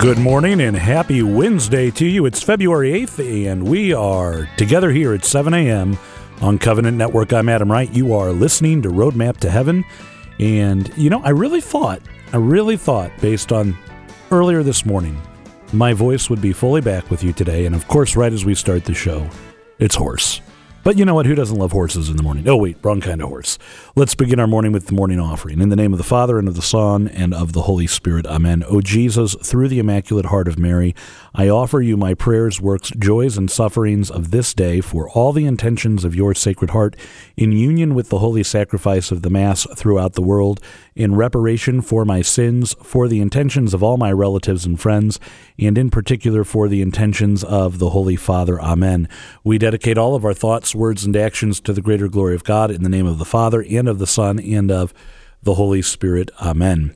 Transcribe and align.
Good 0.00 0.16
morning 0.16 0.62
and 0.62 0.74
happy 0.74 1.22
Wednesday 1.22 1.90
to 1.90 2.06
you. 2.06 2.24
It's 2.24 2.42
February 2.42 2.92
8th, 2.92 3.50
and 3.50 3.68
we 3.68 3.92
are 3.92 4.48
together 4.56 4.90
here 4.90 5.12
at 5.12 5.26
7 5.26 5.52
a.m. 5.52 5.98
on 6.40 6.58
Covenant 6.58 6.96
Network. 6.96 7.34
I'm 7.34 7.50
Adam 7.50 7.70
Wright. 7.70 7.92
You 7.92 8.14
are 8.14 8.32
listening 8.32 8.80
to 8.80 8.88
Roadmap 8.88 9.36
to 9.40 9.50
Heaven. 9.50 9.84
And, 10.38 10.90
you 10.96 11.10
know, 11.10 11.20
I 11.22 11.28
really 11.30 11.60
thought, 11.60 12.00
I 12.32 12.38
really 12.38 12.78
thought, 12.78 13.12
based 13.20 13.52
on 13.52 13.76
earlier 14.30 14.62
this 14.62 14.86
morning, 14.86 15.20
my 15.74 15.92
voice 15.92 16.30
would 16.30 16.40
be 16.40 16.54
fully 16.54 16.80
back 16.80 17.10
with 17.10 17.22
you 17.22 17.34
today. 17.34 17.66
And, 17.66 17.74
of 17.74 17.86
course, 17.86 18.16
right 18.16 18.32
as 18.32 18.46
we 18.46 18.54
start 18.54 18.86
the 18.86 18.94
show, 18.94 19.28
it's 19.78 19.96
hoarse. 19.96 20.40
But 20.82 20.96
you 20.96 21.04
know 21.04 21.14
what? 21.14 21.26
Who 21.26 21.34
doesn't 21.34 21.58
love 21.58 21.72
horses 21.72 22.08
in 22.08 22.16
the 22.16 22.22
morning? 22.22 22.48
Oh, 22.48 22.56
wait, 22.56 22.78
wrong 22.82 23.02
kind 23.02 23.20
of 23.20 23.28
horse. 23.28 23.58
Let's 23.96 24.14
begin 24.14 24.40
our 24.40 24.46
morning 24.46 24.72
with 24.72 24.86
the 24.86 24.94
morning 24.94 25.20
offering. 25.20 25.60
In 25.60 25.68
the 25.68 25.76
name 25.76 25.92
of 25.92 25.98
the 25.98 26.04
Father, 26.04 26.38
and 26.38 26.48
of 26.48 26.56
the 26.56 26.62
Son, 26.62 27.06
and 27.08 27.34
of 27.34 27.52
the 27.52 27.62
Holy 27.62 27.86
Spirit. 27.86 28.26
Amen. 28.26 28.64
O 28.66 28.80
Jesus, 28.80 29.34
through 29.42 29.68
the 29.68 29.78
Immaculate 29.78 30.26
Heart 30.26 30.48
of 30.48 30.58
Mary, 30.58 30.94
I 31.34 31.50
offer 31.50 31.82
you 31.82 31.98
my 31.98 32.14
prayers, 32.14 32.62
works, 32.62 32.90
joys, 32.98 33.36
and 33.36 33.50
sufferings 33.50 34.10
of 34.10 34.30
this 34.30 34.54
day 34.54 34.80
for 34.80 35.10
all 35.10 35.34
the 35.34 35.44
intentions 35.44 36.02
of 36.02 36.14
your 36.14 36.34
Sacred 36.34 36.70
Heart, 36.70 36.96
in 37.36 37.52
union 37.52 37.94
with 37.94 38.08
the 38.08 38.20
holy 38.20 38.42
sacrifice 38.42 39.10
of 39.10 39.20
the 39.20 39.30
Mass 39.30 39.66
throughout 39.76 40.14
the 40.14 40.22
world, 40.22 40.60
in 41.00 41.14
reparation 41.14 41.80
for 41.80 42.04
my 42.04 42.20
sins, 42.20 42.76
for 42.82 43.08
the 43.08 43.22
intentions 43.22 43.72
of 43.72 43.82
all 43.82 43.96
my 43.96 44.12
relatives 44.12 44.66
and 44.66 44.78
friends, 44.78 45.18
and 45.58 45.78
in 45.78 45.88
particular 45.88 46.44
for 46.44 46.68
the 46.68 46.82
intentions 46.82 47.42
of 47.42 47.78
the 47.78 47.88
Holy 47.88 48.16
Father. 48.16 48.60
Amen. 48.60 49.08
We 49.42 49.56
dedicate 49.56 49.96
all 49.96 50.14
of 50.14 50.26
our 50.26 50.34
thoughts, 50.34 50.74
words, 50.74 51.06
and 51.06 51.16
actions 51.16 51.58
to 51.60 51.72
the 51.72 51.80
greater 51.80 52.06
glory 52.06 52.34
of 52.34 52.44
God 52.44 52.70
in 52.70 52.82
the 52.82 52.90
name 52.90 53.06
of 53.06 53.18
the 53.18 53.24
Father, 53.24 53.64
and 53.66 53.88
of 53.88 53.98
the 53.98 54.06
Son, 54.06 54.38
and 54.38 54.70
of 54.70 54.92
the 55.42 55.54
Holy 55.54 55.80
Spirit. 55.80 56.30
Amen. 56.38 56.94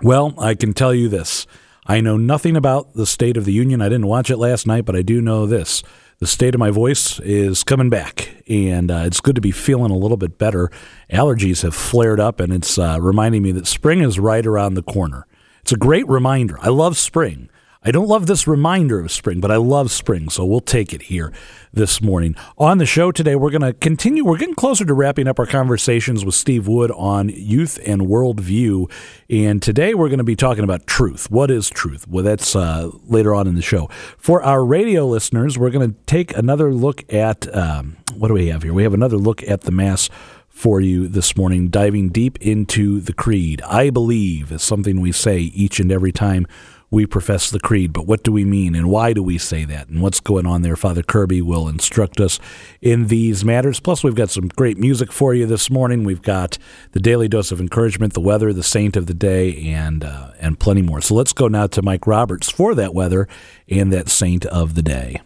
Well, 0.00 0.34
I 0.38 0.54
can 0.54 0.72
tell 0.72 0.94
you 0.94 1.08
this. 1.08 1.44
I 1.86 2.00
know 2.00 2.16
nothing 2.16 2.54
about 2.54 2.94
the 2.94 3.06
State 3.06 3.36
of 3.36 3.46
the 3.46 3.52
Union. 3.52 3.82
I 3.82 3.88
didn't 3.88 4.06
watch 4.06 4.30
it 4.30 4.36
last 4.36 4.64
night, 4.64 4.84
but 4.84 4.94
I 4.94 5.02
do 5.02 5.20
know 5.20 5.44
this. 5.44 5.82
The 6.20 6.26
state 6.26 6.52
of 6.52 6.58
my 6.58 6.72
voice 6.72 7.20
is 7.20 7.62
coming 7.62 7.90
back, 7.90 8.42
and 8.48 8.90
uh, 8.90 9.02
it's 9.06 9.20
good 9.20 9.36
to 9.36 9.40
be 9.40 9.52
feeling 9.52 9.92
a 9.92 9.96
little 9.96 10.16
bit 10.16 10.36
better. 10.36 10.68
Allergies 11.12 11.62
have 11.62 11.76
flared 11.76 12.18
up, 12.18 12.40
and 12.40 12.52
it's 12.52 12.76
uh, 12.76 12.98
reminding 13.00 13.40
me 13.40 13.52
that 13.52 13.68
spring 13.68 14.00
is 14.00 14.18
right 14.18 14.44
around 14.44 14.74
the 14.74 14.82
corner. 14.82 15.28
It's 15.60 15.70
a 15.70 15.76
great 15.76 16.08
reminder. 16.08 16.58
I 16.60 16.70
love 16.70 16.98
spring. 16.98 17.47
I 17.80 17.92
don't 17.92 18.08
love 18.08 18.26
this 18.26 18.48
reminder 18.48 18.98
of 18.98 19.12
spring, 19.12 19.40
but 19.40 19.52
I 19.52 19.56
love 19.56 19.92
spring, 19.92 20.30
so 20.30 20.44
we'll 20.44 20.58
take 20.58 20.92
it 20.92 21.02
here 21.02 21.32
this 21.72 22.02
morning. 22.02 22.34
On 22.56 22.78
the 22.78 22.86
show 22.86 23.12
today, 23.12 23.36
we're 23.36 23.52
going 23.52 23.62
to 23.62 23.72
continue. 23.72 24.24
We're 24.24 24.36
getting 24.36 24.56
closer 24.56 24.84
to 24.84 24.92
wrapping 24.92 25.28
up 25.28 25.38
our 25.38 25.46
conversations 25.46 26.24
with 26.24 26.34
Steve 26.34 26.66
Wood 26.66 26.90
on 26.90 27.28
youth 27.28 27.78
and 27.86 28.02
worldview. 28.02 28.90
And 29.30 29.62
today 29.62 29.94
we're 29.94 30.08
going 30.08 30.18
to 30.18 30.24
be 30.24 30.34
talking 30.34 30.64
about 30.64 30.88
truth. 30.88 31.30
What 31.30 31.52
is 31.52 31.70
truth? 31.70 32.08
Well, 32.08 32.24
that's 32.24 32.56
uh, 32.56 32.90
later 33.06 33.32
on 33.32 33.46
in 33.46 33.54
the 33.54 33.62
show. 33.62 33.88
For 34.18 34.42
our 34.42 34.64
radio 34.64 35.06
listeners, 35.06 35.56
we're 35.56 35.70
going 35.70 35.92
to 35.92 35.96
take 36.06 36.36
another 36.36 36.72
look 36.74 37.10
at 37.12 37.54
um, 37.54 37.96
what 38.12 38.26
do 38.26 38.34
we 38.34 38.48
have 38.48 38.64
here? 38.64 38.74
We 38.74 38.82
have 38.82 38.94
another 38.94 39.18
look 39.18 39.44
at 39.44 39.60
the 39.60 39.70
Mass 39.70 40.10
for 40.48 40.80
you 40.80 41.06
this 41.06 41.36
morning, 41.36 41.68
diving 41.68 42.08
deep 42.08 42.36
into 42.40 42.98
the 42.98 43.12
Creed. 43.12 43.62
I 43.62 43.90
believe 43.90 44.50
is 44.50 44.64
something 44.64 45.00
we 45.00 45.12
say 45.12 45.38
each 45.38 45.78
and 45.78 45.92
every 45.92 46.10
time 46.10 46.48
we 46.90 47.06
profess 47.06 47.50
the 47.50 47.60
creed. 47.60 47.92
But 47.92 48.06
what 48.06 48.22
do 48.22 48.32
we 48.32 48.44
mean 48.44 48.74
and 48.74 48.88
why 48.88 49.12
do 49.12 49.22
we 49.22 49.38
say 49.38 49.64
that 49.64 49.88
and 49.88 50.00
what's 50.00 50.20
going 50.20 50.46
on 50.46 50.62
there? 50.62 50.76
Father 50.76 51.02
Kirby 51.02 51.42
will 51.42 51.68
instruct 51.68 52.20
us 52.20 52.38
in 52.80 53.08
these 53.08 53.44
matters. 53.44 53.80
Plus, 53.80 54.02
we've 54.02 54.14
got 54.14 54.30
some 54.30 54.48
great 54.48 54.78
music 54.78 55.12
for 55.12 55.34
you 55.34 55.46
this 55.46 55.70
morning. 55.70 56.04
We've 56.04 56.22
got 56.22 56.58
the 56.92 57.00
daily 57.00 57.28
dose 57.28 57.52
of 57.52 57.60
encouragement, 57.60 58.14
the 58.14 58.20
weather, 58.20 58.52
the 58.52 58.62
saint 58.62 58.96
of 58.96 59.06
the 59.06 59.14
day, 59.14 59.66
and 59.66 60.04
uh, 60.04 60.32
and 60.40 60.58
plenty 60.58 60.82
more. 60.82 61.00
So 61.00 61.14
let's 61.14 61.32
go 61.32 61.48
now 61.48 61.66
to 61.68 61.82
Mike 61.82 62.06
Roberts 62.06 62.50
for 62.50 62.74
that 62.74 62.94
weather 62.94 63.28
and 63.68 63.92
that 63.92 64.08
saint 64.08 64.46
of 64.46 64.74
the 64.74 64.82
day. 64.82 65.20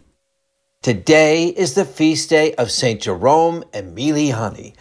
Today 0.81 1.47
is 1.47 1.75
the 1.75 1.85
feast 1.85 2.29
day 2.29 2.53
of 2.55 2.69
Saint 2.69 3.03
Jerome 3.03 3.63
Emiliani. 3.71 4.73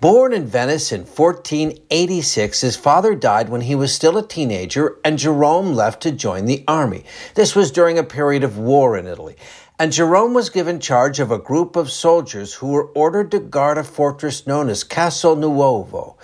Born 0.00 0.32
in 0.32 0.46
Venice 0.46 0.92
in 0.92 1.00
1486, 1.00 2.60
his 2.60 2.76
father 2.76 3.16
died 3.16 3.48
when 3.48 3.62
he 3.62 3.74
was 3.74 3.92
still 3.92 4.16
a 4.16 4.24
teenager, 4.24 4.96
and 5.04 5.18
Jerome 5.18 5.74
left 5.74 6.04
to 6.04 6.12
join 6.12 6.44
the 6.44 6.62
army. 6.68 7.02
This 7.34 7.56
was 7.56 7.72
during 7.72 7.98
a 7.98 8.04
period 8.04 8.44
of 8.44 8.56
war 8.56 8.96
in 8.96 9.08
Italy. 9.08 9.34
And 9.76 9.90
Jerome 9.90 10.34
was 10.34 10.50
given 10.50 10.78
charge 10.78 11.18
of 11.18 11.32
a 11.32 11.38
group 11.38 11.74
of 11.74 11.90
soldiers 11.90 12.54
who 12.54 12.68
were 12.68 12.90
ordered 12.94 13.32
to 13.32 13.40
guard 13.40 13.76
a 13.76 13.82
fortress 13.82 14.46
known 14.46 14.68
as 14.68 14.84
Castel 14.84 15.34
Nuovo. 15.34 16.14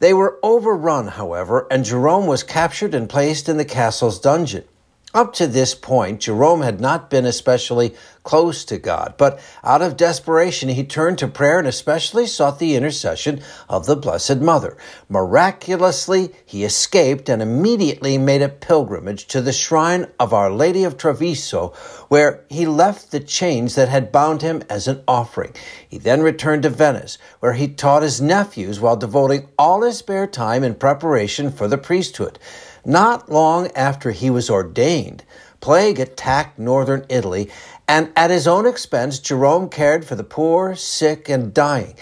They 0.00 0.12
were 0.12 0.40
overrun, 0.42 1.06
however, 1.06 1.68
and 1.70 1.84
Jerome 1.84 2.26
was 2.26 2.42
captured 2.42 2.92
and 2.92 3.08
placed 3.08 3.48
in 3.48 3.56
the 3.56 3.64
castle's 3.64 4.18
dungeon. 4.18 4.64
Up 5.14 5.34
to 5.34 5.46
this 5.46 5.74
point, 5.74 6.20
Jerome 6.20 6.62
had 6.62 6.80
not 6.80 7.10
been 7.10 7.26
especially 7.26 7.94
close 8.22 8.64
to 8.64 8.78
God, 8.78 9.14
but 9.18 9.38
out 9.62 9.82
of 9.82 9.98
desperation, 9.98 10.70
he 10.70 10.84
turned 10.84 11.18
to 11.18 11.28
prayer 11.28 11.58
and 11.58 11.68
especially 11.68 12.26
sought 12.26 12.58
the 12.58 12.76
intercession 12.76 13.42
of 13.68 13.84
the 13.84 13.96
Blessed 13.96 14.38
Mother. 14.38 14.74
Miraculously, 15.10 16.30
he 16.46 16.64
escaped 16.64 17.28
and 17.28 17.42
immediately 17.42 18.16
made 18.16 18.40
a 18.40 18.48
pilgrimage 18.48 19.26
to 19.26 19.42
the 19.42 19.52
shrine 19.52 20.06
of 20.18 20.32
Our 20.32 20.50
Lady 20.50 20.82
of 20.82 20.96
Treviso, 20.96 21.74
where 22.08 22.44
he 22.48 22.64
left 22.64 23.10
the 23.10 23.20
chains 23.20 23.74
that 23.74 23.90
had 23.90 24.12
bound 24.12 24.40
him 24.40 24.62
as 24.70 24.88
an 24.88 25.02
offering. 25.06 25.52
He 25.86 25.98
then 25.98 26.22
returned 26.22 26.62
to 26.62 26.70
Venice, 26.70 27.18
where 27.40 27.52
he 27.52 27.68
taught 27.68 28.02
his 28.02 28.22
nephews 28.22 28.80
while 28.80 28.96
devoting 28.96 29.48
all 29.58 29.82
his 29.82 29.98
spare 29.98 30.26
time 30.26 30.64
in 30.64 30.74
preparation 30.74 31.50
for 31.50 31.68
the 31.68 31.76
priesthood. 31.76 32.38
Not 32.84 33.30
long 33.30 33.68
after 33.76 34.10
he 34.10 34.28
was 34.28 34.50
ordained, 34.50 35.22
plague 35.60 36.00
attacked 36.00 36.58
northern 36.58 37.06
Italy, 37.08 37.48
and 37.86 38.10
at 38.16 38.30
his 38.30 38.48
own 38.48 38.66
expense, 38.66 39.20
Jerome 39.20 39.68
cared 39.68 40.04
for 40.04 40.16
the 40.16 40.24
poor, 40.24 40.74
sick, 40.74 41.28
and 41.28 41.54
dying. 41.54 41.94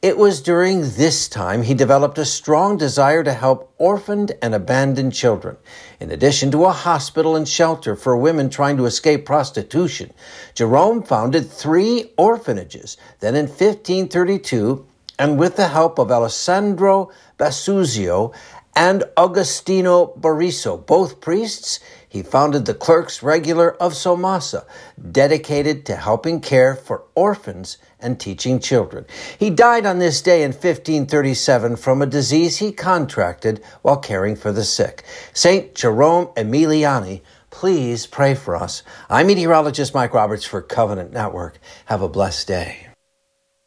It 0.00 0.16
was 0.16 0.40
during 0.40 0.82
this 0.82 1.28
time 1.28 1.64
he 1.64 1.74
developed 1.74 2.18
a 2.18 2.24
strong 2.24 2.76
desire 2.76 3.24
to 3.24 3.32
help 3.32 3.72
orphaned 3.78 4.30
and 4.40 4.54
abandoned 4.54 5.12
children. 5.12 5.56
In 5.98 6.12
addition 6.12 6.52
to 6.52 6.66
a 6.66 6.70
hospital 6.70 7.34
and 7.34 7.48
shelter 7.48 7.96
for 7.96 8.16
women 8.16 8.48
trying 8.48 8.76
to 8.76 8.86
escape 8.86 9.26
prostitution, 9.26 10.12
Jerome 10.54 11.02
founded 11.02 11.50
three 11.50 12.12
orphanages. 12.16 12.96
Then 13.18 13.34
in 13.34 13.46
1532, 13.46 14.86
and 15.18 15.36
with 15.36 15.56
the 15.56 15.66
help 15.66 15.98
of 15.98 16.12
Alessandro 16.12 17.10
Besuzio 17.36 18.32
and 18.78 19.02
Agostino 19.16 20.14
Barili, 20.20 20.86
both 20.86 21.20
priests, 21.20 21.80
he 22.08 22.22
founded 22.22 22.64
the 22.64 22.74
Clerks 22.74 23.24
Regular 23.24 23.74
of 23.82 23.92
Somasca, 23.92 24.64
dedicated 25.10 25.84
to 25.86 25.96
helping 25.96 26.40
care 26.40 26.76
for 26.76 27.02
orphans 27.16 27.78
and 27.98 28.20
teaching 28.20 28.60
children. 28.60 29.04
He 29.36 29.50
died 29.50 29.84
on 29.84 29.98
this 29.98 30.22
day 30.22 30.44
in 30.44 30.52
1537 30.52 31.74
from 31.74 32.00
a 32.00 32.06
disease 32.06 32.58
he 32.58 32.70
contracted 32.70 33.60
while 33.82 33.96
caring 33.96 34.36
for 34.36 34.52
the 34.52 34.64
sick. 34.64 35.02
Saint 35.34 35.74
Jerome 35.74 36.26
Emiliani, 36.36 37.22
please 37.50 38.06
pray 38.06 38.36
for 38.36 38.54
us. 38.54 38.84
I'm 39.10 39.26
meteorologist 39.26 39.92
Mike 39.92 40.14
Roberts 40.14 40.44
for 40.44 40.62
Covenant 40.62 41.12
Network. 41.12 41.58
Have 41.86 42.00
a 42.00 42.08
blessed 42.08 42.46
day. 42.46 42.86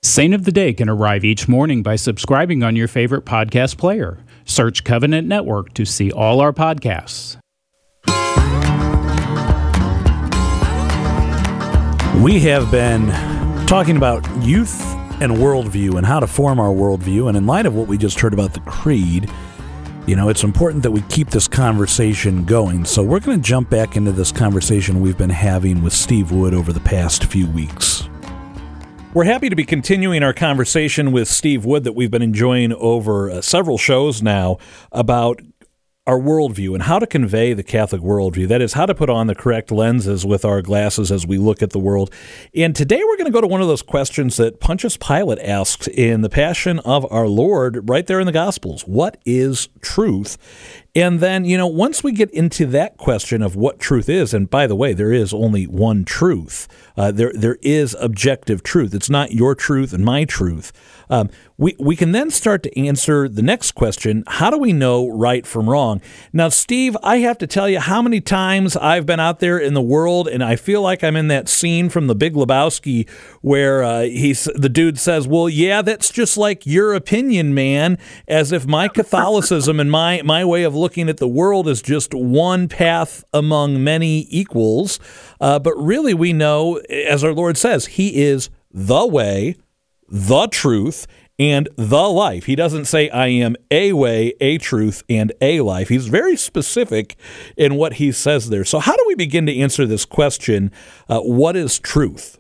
Saint 0.04 0.34
of 0.34 0.46
the 0.46 0.52
Day 0.54 0.74
can 0.74 0.88
arrive 0.88 1.26
each 1.26 1.50
morning 1.50 1.84
by 1.84 1.98
subscribing 1.98 2.64
on 2.64 2.78
your 2.78 2.88
favorite 2.88 3.26
podcast 3.26 3.78
player. 3.78 4.18
Search 4.46 4.84
Covenant 4.84 5.28
Network 5.28 5.74
to 5.74 5.86
see 5.86 6.12
all 6.12 6.42
our 6.42 6.54
podcasts. 6.54 7.38
We 12.22 12.40
have 12.42 12.70
been 12.70 13.08
talking 13.66 13.98
about 13.98 14.24
youth 14.44 14.80
and 15.22 15.34
worldview 15.34 15.98
and 15.98 16.06
how 16.06 16.20
to 16.20 16.28
form 16.28 16.60
our 16.60 16.74
worldview. 16.74 17.28
And 17.28 17.38
in 17.38 17.46
light 17.46 17.66
of 17.66 17.74
what 17.74 17.88
we 17.88 17.98
just 17.98 18.20
heard 18.20 18.34
about 18.34 18.54
the 18.54 18.60
creed, 18.62 19.30
you 20.08 20.16
know, 20.16 20.30
it's 20.30 20.44
important 20.44 20.84
that 20.84 20.92
we 20.92 21.02
keep 21.04 21.30
this 21.30 21.48
conversation 21.48 22.44
going. 22.44 22.86
So 22.86 23.04
we're 23.04 23.20
going 23.20 23.42
to 23.42 23.48
jump 23.48 23.70
back 23.70 23.96
into 23.96 24.12
this 24.12 24.32
conversation 24.32 25.00
we've 25.00 25.18
been 25.18 25.30
having 25.30 25.84
with 25.84 25.94
Steve 25.94 26.32
Wood 26.32 26.54
over 26.54 26.74
the 26.74 26.80
past 26.80 27.26
few 27.26 27.48
weeks. 27.48 28.01
We're 29.14 29.26
happy 29.26 29.50
to 29.50 29.58
be 29.58 29.66
continuing 29.66 30.24
our 30.24 30.32
conversation 30.32 31.12
with 31.12 31.28
Steve 31.28 31.66
Wood 31.66 31.84
that 31.84 31.92
we've 31.92 32.10
been 32.10 32.22
enjoying 32.22 32.72
over 32.72 33.30
uh, 33.30 33.42
several 33.42 33.78
shows 33.78 34.22
now 34.22 34.58
about 34.94 35.42
our 36.08 36.18
worldview 36.18 36.74
and 36.74 36.84
how 36.84 36.98
to 36.98 37.06
convey 37.06 37.54
the 37.54 37.62
Catholic 37.62 38.02
worldview. 38.02 38.48
That 38.48 38.62
is, 38.62 38.72
how 38.74 38.86
to 38.86 38.96
put 38.96 39.10
on 39.10 39.28
the 39.28 39.36
correct 39.36 39.70
lenses 39.70 40.26
with 40.26 40.46
our 40.46 40.62
glasses 40.62 41.12
as 41.12 41.28
we 41.28 41.38
look 41.38 41.62
at 41.62 41.72
the 41.72 41.80
world. 41.80 42.12
And 42.56 42.74
today 42.74 43.02
we're 43.04 43.18
going 43.18 43.26
to 43.26 43.34
go 43.34 43.42
to 43.42 43.48
one 43.48 43.62
of 43.62 43.68
those 43.68 43.82
questions 43.82 44.38
that 44.38 44.62
Pontius 44.62 44.96
Pilate 44.96 45.40
asks 45.40 45.90
in 45.90 46.22
the 46.22 46.30
Passion 46.30 46.80
of 46.80 47.06
our 47.12 47.28
Lord 47.28 47.90
right 47.90 48.08
there 48.08 48.22
in 48.22 48.26
the 48.26 48.32
Gospels 48.32 48.84
What 48.84 49.18
is 49.26 49.68
truth? 49.82 50.38
And 50.94 51.22
then, 51.22 51.46
you 51.46 51.58
know, 51.58 51.68
once 51.68 52.04
we 52.04 52.12
get 52.12 52.30
into 52.32 52.66
that 52.68 52.98
question 52.98 53.42
of 53.42 53.56
what 53.56 53.80
truth 53.80 54.10
is, 54.10 54.34
and 54.34 54.50
by 54.50 54.68
the 54.68 54.76
way, 54.76 54.92
there 54.92 55.14
is 55.14 55.34
only 55.34 55.64
one 55.66 56.04
truth. 56.04 56.68
Uh, 56.98 57.12
there, 57.12 57.32
there 57.34 57.58
is 57.62 57.96
objective 58.00 58.62
truth. 58.62 58.94
It's 58.94 59.10
not 59.10 59.32
your 59.32 59.56
truth 59.56 59.94
and 59.94 60.04
my 60.04 60.26
truth. 60.26 60.74
Um, 61.10 61.30
we, 61.58 61.76
we 61.78 61.96
can 61.96 62.12
then 62.12 62.32
start 62.32 62.64
to 62.64 62.80
answer 62.80 63.30
the 63.30 63.42
next 63.42 63.74
question 63.74 64.24
how 64.28 64.50
do 64.50 64.58
we 64.58 64.74
know 64.74 65.08
right 65.08 65.46
from 65.46 65.70
wrong? 65.70 66.02
Now, 66.34 66.50
Steve, 66.50 66.98
I 67.04 67.18
have 67.18 67.38
to 67.40 67.48
tell 67.48 67.70
you 67.70 67.80
how 67.80 68.02
many 68.02 68.20
times 68.20 68.76
I've 68.76 69.06
been 69.06 69.20
out 69.20 69.40
there 69.40 69.60
in 69.60 69.74
the 69.74 69.82
world 69.82 70.28
and 70.28 70.44
I 70.44 70.56
feel 70.56 70.82
like 70.82 71.04
I'm 71.04 71.16
in 71.16 71.28
that 71.28 71.48
scene 71.48 71.90
from 71.90 72.08
the 72.08 72.16
Big 72.16 72.34
Lebowski 72.34 73.08
where 73.42 73.84
uh, 73.84 74.02
he's, 74.02 74.46
the 74.56 74.70
dude 74.70 74.98
says, 74.98 75.28
Well, 75.28 75.50
yeah, 75.50 75.82
that's 75.82 76.12
just 76.12 76.38
like 76.38 76.66
your 76.66 76.94
opinion, 76.94 77.54
man, 77.54 77.98
as 78.28 78.52
if 78.52 78.66
my 78.66 78.88
Catholicism 78.88 79.80
and 79.80 79.92
my, 79.92 80.22
my 80.24 80.44
way 80.44 80.64
of 80.64 80.74
looking 80.82 81.08
at 81.08 81.18
the 81.18 81.28
world 81.28 81.68
as 81.68 81.82
just 81.82 82.14
one 82.14 82.68
path 82.68 83.24
among 83.32 83.84
many 83.84 84.28
equals. 84.30 85.00
Uh, 85.40 85.60
but 85.60 85.76
really, 85.76 86.14
we 86.14 86.34
know, 86.34 86.78
as 86.90 87.24
our 87.24 87.34
Lord 87.34 87.58
says, 87.58 87.86
He 87.86 88.22
is 88.22 88.50
the 88.74 89.06
way, 89.06 89.56
the 90.10 90.48
truth, 90.48 91.08
and 91.42 91.68
the 91.76 92.08
life. 92.08 92.46
He 92.46 92.56
doesn't 92.56 92.86
say, 92.86 93.10
I 93.10 93.28
am 93.28 93.56
a 93.72 93.94
way, 93.94 94.34
a 94.40 94.60
truth, 94.60 95.04
and 95.10 95.34
a 95.42 95.62
life. 95.62 95.90
He's 95.90 96.08
very 96.08 96.36
specific 96.36 97.16
in 97.58 97.76
what 97.76 97.94
he 97.94 98.12
says 98.12 98.50
there. 98.50 98.64
So, 98.64 98.80
how 98.80 98.96
do 98.96 99.04
we 99.08 99.16
begin 99.16 99.48
to 99.48 99.58
answer 99.58 99.88
this 99.88 100.06
question? 100.06 100.72
Uh, 101.10 101.22
what 101.22 101.56
is 101.56 101.80
truth? 101.80 102.38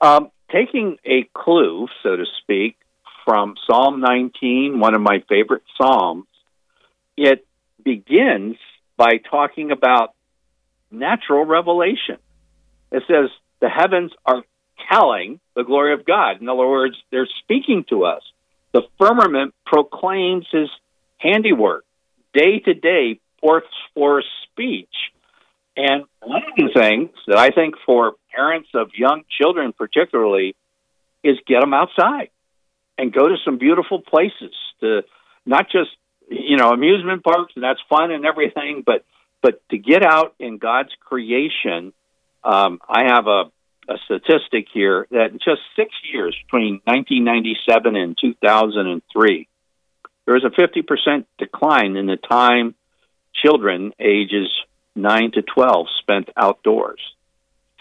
Um, 0.00 0.30
taking 0.52 0.98
a 1.06 1.28
clue, 1.34 1.88
so 2.02 2.16
to 2.16 2.24
speak, 2.42 2.76
from 3.24 3.54
Psalm 3.66 4.00
19, 4.00 4.78
one 4.78 4.94
of 4.94 5.00
my 5.00 5.22
favorite 5.28 5.62
Psalms, 5.76 6.26
it 7.18 7.46
begins 7.84 8.56
by 8.96 9.18
talking 9.30 9.72
about 9.72 10.14
natural 10.90 11.44
revelation. 11.44 12.18
It 12.92 13.02
says, 13.08 13.30
The 13.60 13.68
heavens 13.68 14.12
are 14.24 14.42
telling 14.90 15.40
the 15.56 15.64
glory 15.64 15.94
of 15.94 16.06
God. 16.06 16.40
In 16.40 16.48
other 16.48 16.66
words, 16.66 16.94
they're 17.10 17.28
speaking 17.42 17.84
to 17.90 18.04
us. 18.04 18.22
The 18.72 18.82
firmament 18.98 19.54
proclaims 19.66 20.46
his 20.52 20.68
handiwork. 21.18 21.84
Day 22.32 22.60
to 22.60 22.74
day 22.74 23.20
forth 23.40 23.64
for 23.94 24.22
speech. 24.44 24.94
And 25.76 26.04
one 26.22 26.42
of 26.42 26.54
the 26.56 26.80
things 26.80 27.10
that 27.26 27.38
I 27.38 27.50
think 27.50 27.74
for 27.84 28.14
parents 28.34 28.68
of 28.74 28.90
young 28.96 29.22
children, 29.40 29.72
particularly, 29.72 30.54
is 31.24 31.36
get 31.46 31.60
them 31.60 31.74
outside 31.74 32.30
and 32.96 33.12
go 33.12 33.28
to 33.28 33.36
some 33.44 33.58
beautiful 33.58 34.02
places 34.02 34.54
to 34.80 35.02
not 35.46 35.66
just 35.70 35.90
you 36.30 36.56
know 36.56 36.70
amusement 36.70 37.24
parks 37.24 37.52
and 37.54 37.64
that's 37.64 37.80
fun 37.88 38.10
and 38.10 38.24
everything, 38.24 38.82
but 38.84 39.04
but 39.42 39.62
to 39.70 39.78
get 39.78 40.04
out 40.04 40.34
in 40.38 40.58
God's 40.58 40.90
creation. 41.00 41.92
Um, 42.44 42.80
I 42.88 43.12
have 43.12 43.26
a 43.26 43.50
a 43.88 43.96
statistic 44.04 44.66
here 44.72 45.06
that 45.10 45.32
in 45.32 45.38
just 45.38 45.62
six 45.74 45.90
years 46.12 46.36
between 46.44 46.80
1997 46.84 47.96
and 47.96 48.16
2003, 48.20 49.48
there 50.26 50.34
was 50.34 50.44
a 50.44 50.50
50% 50.50 51.24
decline 51.38 51.96
in 51.96 52.06
the 52.06 52.16
time 52.16 52.74
children 53.34 53.92
ages 53.98 54.50
9 54.94 55.30
to 55.32 55.42
12 55.42 55.86
spent 56.00 56.28
outdoors. 56.36 57.00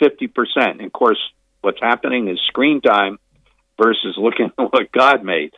50%. 0.01 0.29
And 0.55 0.81
of 0.81 0.93
course, 0.93 1.19
what's 1.61 1.81
happening 1.81 2.29
is 2.29 2.39
screen 2.47 2.79
time 2.79 3.19
versus 3.81 4.15
looking 4.17 4.45
at 4.57 4.71
what 4.71 4.91
God 4.91 5.23
made. 5.23 5.51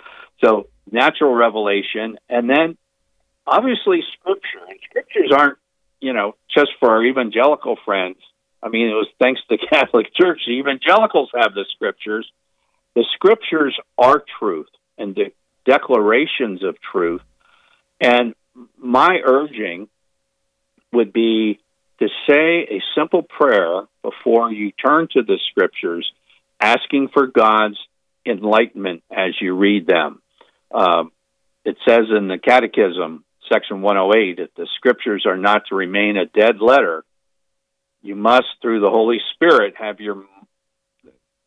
So, 0.43 0.67
natural 0.91 1.33
revelation, 1.33 2.17
and 2.29 2.49
then 2.49 2.77
obviously 3.45 4.01
scripture. 4.19 4.65
And 4.67 4.79
scriptures 4.89 5.31
aren't, 5.35 5.57
you 5.99 6.13
know, 6.13 6.35
just 6.53 6.71
for 6.79 6.89
our 6.91 7.03
evangelical 7.03 7.77
friends 7.85 8.17
I 8.61 8.69
mean, 8.69 8.87
it 8.87 8.93
was 8.93 9.07
thanks 9.19 9.41
to 9.41 9.57
the 9.57 9.67
Catholic 9.71 10.07
Church. 10.15 10.41
The 10.45 10.53
evangelicals 10.53 11.29
have 11.33 11.53
the 11.53 11.65
scriptures. 11.73 12.29
The 12.95 13.05
scriptures 13.13 13.77
are 13.97 14.23
truth 14.39 14.69
and 14.97 15.15
the 15.15 15.31
declarations 15.65 16.63
of 16.63 16.75
truth. 16.91 17.21
And 18.01 18.33
my 18.77 19.19
urging 19.23 19.87
would 20.91 21.13
be 21.13 21.59
to 21.99 22.07
say 22.27 22.63
a 22.63 22.81
simple 22.95 23.21
prayer 23.21 23.83
before 24.01 24.51
you 24.51 24.71
turn 24.71 25.07
to 25.11 25.21
the 25.21 25.37
scriptures, 25.51 26.09
asking 26.59 27.09
for 27.13 27.27
God's 27.27 27.77
enlightenment 28.25 29.03
as 29.11 29.35
you 29.39 29.55
read 29.55 29.85
them. 29.85 30.21
Um, 30.71 31.11
it 31.65 31.77
says 31.87 32.05
in 32.15 32.27
the 32.27 32.37
Catechism, 32.37 33.23
section 33.51 33.81
108, 33.81 34.37
that 34.37 34.55
the 34.55 34.67
scriptures 34.75 35.25
are 35.25 35.37
not 35.37 35.63
to 35.69 35.75
remain 35.75 36.17
a 36.17 36.25
dead 36.25 36.61
letter, 36.61 37.03
you 38.01 38.15
must, 38.15 38.47
through 38.61 38.79
the 38.79 38.89
Holy 38.89 39.17
Spirit, 39.33 39.73
have 39.77 39.99
your 39.99 40.23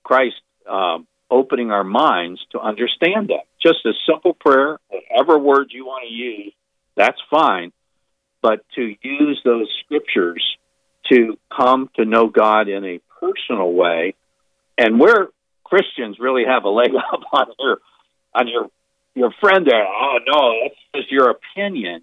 Christ 0.04 0.36
uh, 0.68 0.98
opening 1.30 1.70
our 1.70 1.84
minds 1.84 2.40
to 2.52 2.60
understand 2.60 3.28
that. 3.28 3.46
Just 3.62 3.86
a 3.86 3.92
simple 4.06 4.34
prayer, 4.34 4.78
whatever 4.88 5.38
words 5.38 5.70
you 5.72 5.86
want 5.86 6.04
to 6.06 6.12
use, 6.12 6.52
that's 6.96 7.18
fine. 7.30 7.72
But 8.42 8.60
to 8.74 8.94
use 9.02 9.40
those 9.44 9.68
scriptures 9.84 10.44
to 11.10 11.38
come 11.56 11.88
to 11.96 12.04
know 12.04 12.28
God 12.28 12.68
in 12.68 12.84
a 12.84 13.00
personal 13.20 13.72
way, 13.72 14.14
and 14.76 14.98
where 14.98 15.28
Christians 15.64 16.18
really 16.18 16.44
have 16.46 16.64
a 16.64 16.68
leg 16.68 16.90
up 17.12 17.20
on 17.32 17.46
your 17.58 17.78
on 18.34 18.48
your 18.48 18.68
your 19.14 19.32
friend 19.40 19.66
there, 19.66 19.86
oh 19.86 20.18
no, 20.26 20.54
that's 20.62 20.80
just 20.94 21.12
your 21.12 21.30
opinion, 21.30 22.02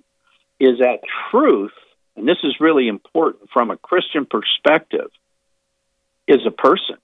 is 0.60 0.80
that 0.80 1.00
truth 1.32 1.72
and 2.20 2.28
this 2.28 2.38
is 2.44 2.58
really 2.60 2.90
important 2.90 3.50
from 3.54 3.72
a 3.72 3.78
Christian 3.78 4.26
perspective, 4.26 5.10
is 6.28 6.46
a 6.46 6.52
person. 6.52 6.98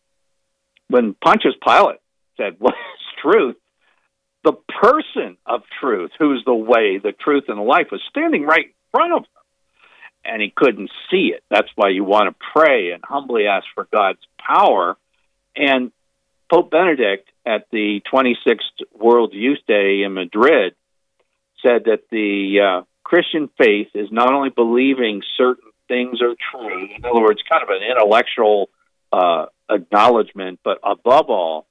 When 0.89 1.13
Pontius 1.13 1.55
Pilate 1.65 2.01
said, 2.35 2.55
What 2.59 2.73
is 2.73 3.21
truth? 3.21 3.55
The 4.43 4.53
person 4.81 5.37
of 5.45 5.61
truth, 5.79 6.11
who's 6.19 6.43
the 6.45 6.53
way, 6.53 6.99
the 7.01 7.13
truth, 7.13 7.45
and 7.47 7.57
the 7.57 7.63
life, 7.63 7.87
was 7.91 8.01
standing 8.09 8.43
right 8.43 8.65
in 8.65 8.73
front 8.91 9.13
of 9.13 9.19
him. 9.19 9.25
And 10.25 10.41
he 10.41 10.51
couldn't 10.53 10.91
see 11.09 11.31
it. 11.33 11.43
That's 11.49 11.69
why 11.75 11.89
you 11.89 12.03
want 12.03 12.29
to 12.29 12.45
pray 12.53 12.91
and 12.91 13.01
humbly 13.03 13.47
ask 13.47 13.65
for 13.73 13.87
God's 13.91 14.19
power. 14.37 14.97
And 15.55 15.93
Pope 16.49 16.71
Benedict 16.71 17.29
at 17.45 17.65
the 17.71 18.01
26th 18.11 18.85
World 18.93 19.33
Youth 19.33 19.59
Day 19.67 20.03
in 20.03 20.13
Madrid 20.13 20.75
said 21.63 21.85
that 21.85 22.03
the 22.11 22.59
uh, 22.59 22.85
Christian 23.03 23.49
faith 23.57 23.87
is 23.95 24.09
not 24.11 24.33
only 24.33 24.49
believing 24.49 25.21
certain 25.37 25.71
things 25.87 26.21
are 26.21 26.35
true, 26.51 26.87
in 26.95 27.05
other 27.05 27.21
words, 27.21 27.41
kind 27.49 27.63
of 27.63 27.69
an 27.69 27.81
intellectual 27.89 28.69
uh, 29.11 29.45
acknowledgement, 29.69 30.59
but 30.63 30.79
above 30.83 31.29
all, 31.29 31.67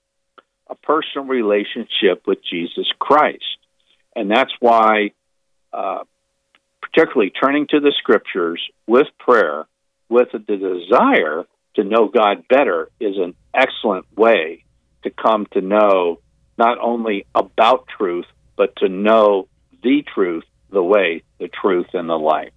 a 0.68 0.74
personal 0.74 1.26
relationship 1.26 2.26
with 2.26 2.38
Jesus 2.48 2.86
Christ. 2.98 3.44
And 4.16 4.30
that's 4.30 4.52
why, 4.60 5.10
uh, 5.72 6.04
particularly 6.80 7.30
turning 7.30 7.66
to 7.68 7.80
the 7.80 7.92
scriptures 7.98 8.62
with 8.86 9.06
prayer, 9.18 9.66
with 10.08 10.28
the 10.32 10.38
desire 10.38 11.44
to 11.74 11.84
know 11.84 12.08
God 12.08 12.44
better, 12.48 12.88
is 13.00 13.16
an 13.18 13.34
excellent 13.52 14.06
way 14.16 14.63
to 15.04 15.10
come 15.10 15.46
to 15.52 15.60
know 15.60 16.20
not 16.58 16.78
only 16.78 17.26
about 17.34 17.86
truth, 17.96 18.26
but 18.56 18.74
to 18.76 18.88
know 18.88 19.48
the 19.82 20.04
truth 20.14 20.44
the 20.70 20.82
way, 20.82 21.22
the 21.38 21.48
truth, 21.48 21.86
and 21.94 22.08
the 22.08 22.18
life. 22.18 22.50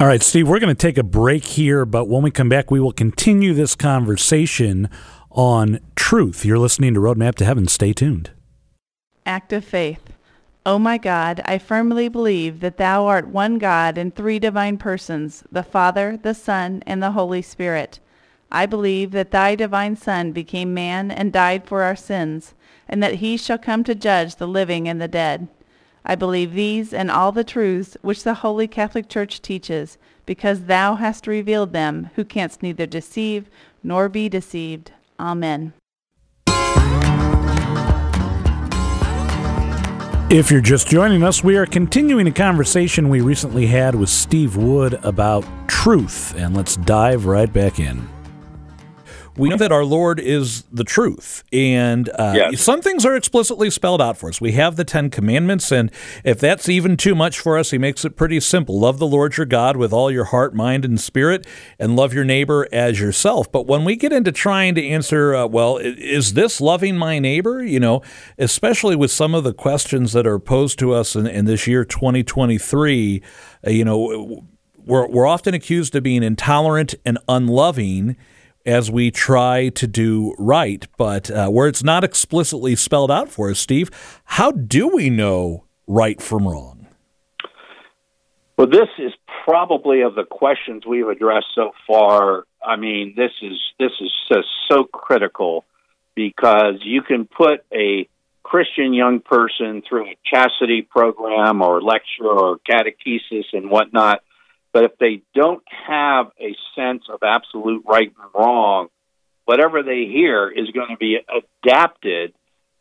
All 0.00 0.06
right, 0.06 0.22
Steve, 0.22 0.48
we're 0.48 0.60
going 0.60 0.74
to 0.74 0.80
take 0.80 0.98
a 0.98 1.02
break 1.02 1.44
here, 1.44 1.84
but 1.84 2.08
when 2.08 2.22
we 2.22 2.30
come 2.30 2.48
back, 2.48 2.70
we 2.70 2.80
will 2.80 2.92
continue 2.92 3.52
this 3.52 3.74
conversation 3.74 4.88
on 5.30 5.80
truth. 5.94 6.44
You're 6.44 6.58
listening 6.58 6.94
to 6.94 7.00
Roadmap 7.00 7.34
to 7.36 7.44
Heaven. 7.44 7.68
Stay 7.68 7.92
tuned. 7.92 8.30
Act 9.26 9.52
of 9.52 9.64
faith. 9.64 10.00
O 10.66 10.74
oh 10.74 10.78
my 10.78 10.96
God, 10.96 11.42
I 11.44 11.58
firmly 11.58 12.08
believe 12.08 12.60
that 12.60 12.78
Thou 12.78 13.06
art 13.06 13.28
one 13.28 13.58
God 13.58 13.98
in 13.98 14.10
three 14.10 14.38
divine 14.38 14.78
persons, 14.78 15.44
the 15.52 15.62
Father, 15.62 16.16
the 16.16 16.34
Son, 16.34 16.82
and 16.86 17.02
the 17.02 17.10
Holy 17.10 17.42
Spirit. 17.42 18.00
I 18.50 18.66
believe 18.66 19.10
that 19.12 19.30
Thy 19.30 19.54
divine 19.54 19.96
Son 19.96 20.32
became 20.32 20.72
man 20.72 21.10
and 21.10 21.32
died 21.32 21.66
for 21.66 21.82
our 21.82 21.96
sins, 21.96 22.54
and 22.88 23.02
that 23.02 23.16
He 23.16 23.36
shall 23.36 23.58
come 23.58 23.84
to 23.84 23.94
judge 23.94 24.36
the 24.36 24.46
living 24.46 24.88
and 24.88 25.00
the 25.00 25.08
dead. 25.08 25.48
I 26.04 26.14
believe 26.14 26.52
these 26.52 26.92
and 26.92 27.10
all 27.10 27.32
the 27.32 27.44
truths 27.44 27.96
which 28.02 28.24
the 28.24 28.34
Holy 28.34 28.68
Catholic 28.68 29.08
Church 29.08 29.40
teaches, 29.40 29.98
because 30.26 30.64
thou 30.64 30.96
hast 30.96 31.26
revealed 31.26 31.72
them, 31.72 32.10
who 32.14 32.24
canst 32.24 32.62
neither 32.62 32.86
deceive 32.86 33.48
nor 33.82 34.08
be 34.08 34.28
deceived. 34.28 34.92
Amen. 35.18 35.72
If 40.30 40.50
you're 40.50 40.60
just 40.60 40.88
joining 40.88 41.22
us, 41.22 41.44
we 41.44 41.56
are 41.56 41.66
continuing 41.66 42.26
a 42.26 42.32
conversation 42.32 43.08
we 43.08 43.20
recently 43.20 43.66
had 43.66 43.94
with 43.94 44.08
Steve 44.08 44.56
Wood 44.56 44.98
about 45.04 45.44
truth, 45.68 46.34
and 46.36 46.56
let's 46.56 46.76
dive 46.76 47.26
right 47.26 47.52
back 47.52 47.78
in. 47.78 48.08
We 49.36 49.48
know 49.48 49.56
that 49.56 49.72
our 49.72 49.84
Lord 49.84 50.20
is 50.20 50.62
the 50.72 50.84
truth, 50.84 51.42
and 51.52 52.08
uh, 52.10 52.34
yes. 52.36 52.60
some 52.60 52.80
things 52.80 53.04
are 53.04 53.16
explicitly 53.16 53.68
spelled 53.68 54.00
out 54.00 54.16
for 54.16 54.28
us. 54.28 54.40
We 54.40 54.52
have 54.52 54.76
the 54.76 54.84
Ten 54.84 55.10
Commandments, 55.10 55.72
and 55.72 55.90
if 56.24 56.38
that's 56.38 56.68
even 56.68 56.96
too 56.96 57.14
much 57.14 57.40
for 57.40 57.58
us, 57.58 57.70
He 57.70 57.78
makes 57.78 58.04
it 58.04 58.16
pretty 58.16 58.38
simple: 58.40 58.78
love 58.78 58.98
the 58.98 59.06
Lord 59.06 59.36
your 59.36 59.46
God 59.46 59.76
with 59.76 59.92
all 59.92 60.10
your 60.10 60.26
heart, 60.26 60.54
mind, 60.54 60.84
and 60.84 61.00
spirit, 61.00 61.46
and 61.78 61.96
love 61.96 62.14
your 62.14 62.24
neighbor 62.24 62.68
as 62.72 63.00
yourself. 63.00 63.50
But 63.50 63.66
when 63.66 63.84
we 63.84 63.96
get 63.96 64.12
into 64.12 64.30
trying 64.30 64.74
to 64.76 64.86
answer, 64.86 65.34
uh, 65.34 65.46
well, 65.46 65.78
is 65.78 66.34
this 66.34 66.60
loving 66.60 66.96
my 66.96 67.18
neighbor? 67.18 67.62
You 67.62 67.80
know, 67.80 68.02
especially 68.38 68.94
with 68.94 69.10
some 69.10 69.34
of 69.34 69.42
the 69.42 69.54
questions 69.54 70.12
that 70.12 70.26
are 70.26 70.38
posed 70.38 70.78
to 70.78 70.92
us 70.92 71.16
in, 71.16 71.26
in 71.26 71.44
this 71.46 71.66
year 71.66 71.84
2023, 71.84 73.22
uh, 73.66 73.70
you 73.70 73.84
know, 73.84 74.44
we're 74.84 75.08
we're 75.08 75.26
often 75.26 75.54
accused 75.54 75.96
of 75.96 76.02
being 76.02 76.22
intolerant 76.22 76.94
and 77.04 77.18
unloving 77.28 78.16
as 78.66 78.90
we 78.90 79.10
try 79.10 79.68
to 79.70 79.86
do 79.86 80.34
right. 80.38 80.86
But 80.96 81.30
uh, 81.30 81.48
where 81.48 81.68
it's 81.68 81.82
not 81.82 82.04
explicitly 82.04 82.76
spelled 82.76 83.10
out 83.10 83.28
for 83.28 83.50
us, 83.50 83.58
Steve, 83.58 83.90
how 84.24 84.50
do 84.50 84.88
we 84.88 85.10
know 85.10 85.64
right 85.86 86.20
from 86.20 86.48
wrong? 86.48 86.86
Well, 88.56 88.68
this 88.68 88.88
is 88.98 89.12
probably 89.44 90.02
of 90.02 90.14
the 90.14 90.24
questions 90.24 90.86
we've 90.86 91.08
addressed 91.08 91.48
so 91.54 91.72
far. 91.86 92.44
I 92.64 92.76
mean, 92.76 93.14
this 93.16 93.32
is 93.42 93.58
this 93.78 93.90
is 94.00 94.12
just 94.28 94.48
so 94.70 94.84
critical 94.84 95.64
because 96.14 96.76
you 96.82 97.02
can 97.02 97.26
put 97.26 97.64
a 97.72 98.08
Christian 98.44 98.94
young 98.94 99.20
person 99.20 99.82
through 99.88 100.06
a 100.06 100.16
chastity 100.24 100.82
program 100.82 101.62
or 101.62 101.82
lecture 101.82 102.26
or 102.26 102.58
catechesis 102.58 103.44
and 103.52 103.70
whatnot 103.70 104.22
but 104.74 104.82
if 104.82 104.98
they 104.98 105.22
don't 105.36 105.62
have 105.86 106.26
a 106.38 106.56
sense 106.74 107.04
of 107.08 107.20
absolute 107.22 107.84
right 107.86 108.08
and 108.08 108.30
wrong, 108.34 108.88
whatever 109.44 109.84
they 109.84 110.06
hear 110.06 110.50
is 110.50 110.68
going 110.70 110.88
to 110.90 110.96
be 110.96 111.16
adapted 111.62 112.34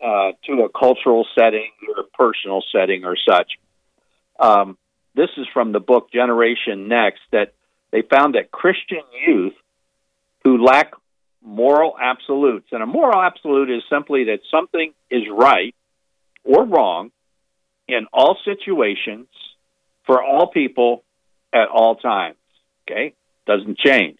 uh, 0.03 0.31
to 0.45 0.63
a 0.63 0.69
cultural 0.69 1.25
setting 1.37 1.69
or 1.87 2.01
a 2.01 2.07
personal 2.17 2.63
setting 2.75 3.05
or 3.05 3.15
such. 3.15 3.51
Um, 4.39 4.75
this 5.13 5.29
is 5.37 5.45
from 5.53 5.71
the 5.71 5.79
book 5.79 6.11
Generation 6.11 6.87
Next 6.87 7.21
that 7.31 7.53
they 7.91 8.01
found 8.01 8.33
that 8.33 8.51
Christian 8.51 9.03
youth 9.27 9.53
who 10.43 10.65
lack 10.65 10.93
moral 11.43 11.95
absolutes, 12.01 12.69
and 12.71 12.81
a 12.81 12.87
moral 12.87 13.21
absolute 13.21 13.69
is 13.69 13.83
simply 13.87 14.25
that 14.25 14.39
something 14.49 14.93
is 15.11 15.23
right 15.31 15.75
or 16.43 16.65
wrong 16.65 17.11
in 17.87 18.07
all 18.11 18.35
situations 18.43 19.27
for 20.05 20.23
all 20.23 20.47
people 20.47 21.03
at 21.53 21.69
all 21.69 21.95
times. 21.95 22.37
Okay? 22.83 23.13
Doesn't 23.45 23.77
change. 23.77 24.19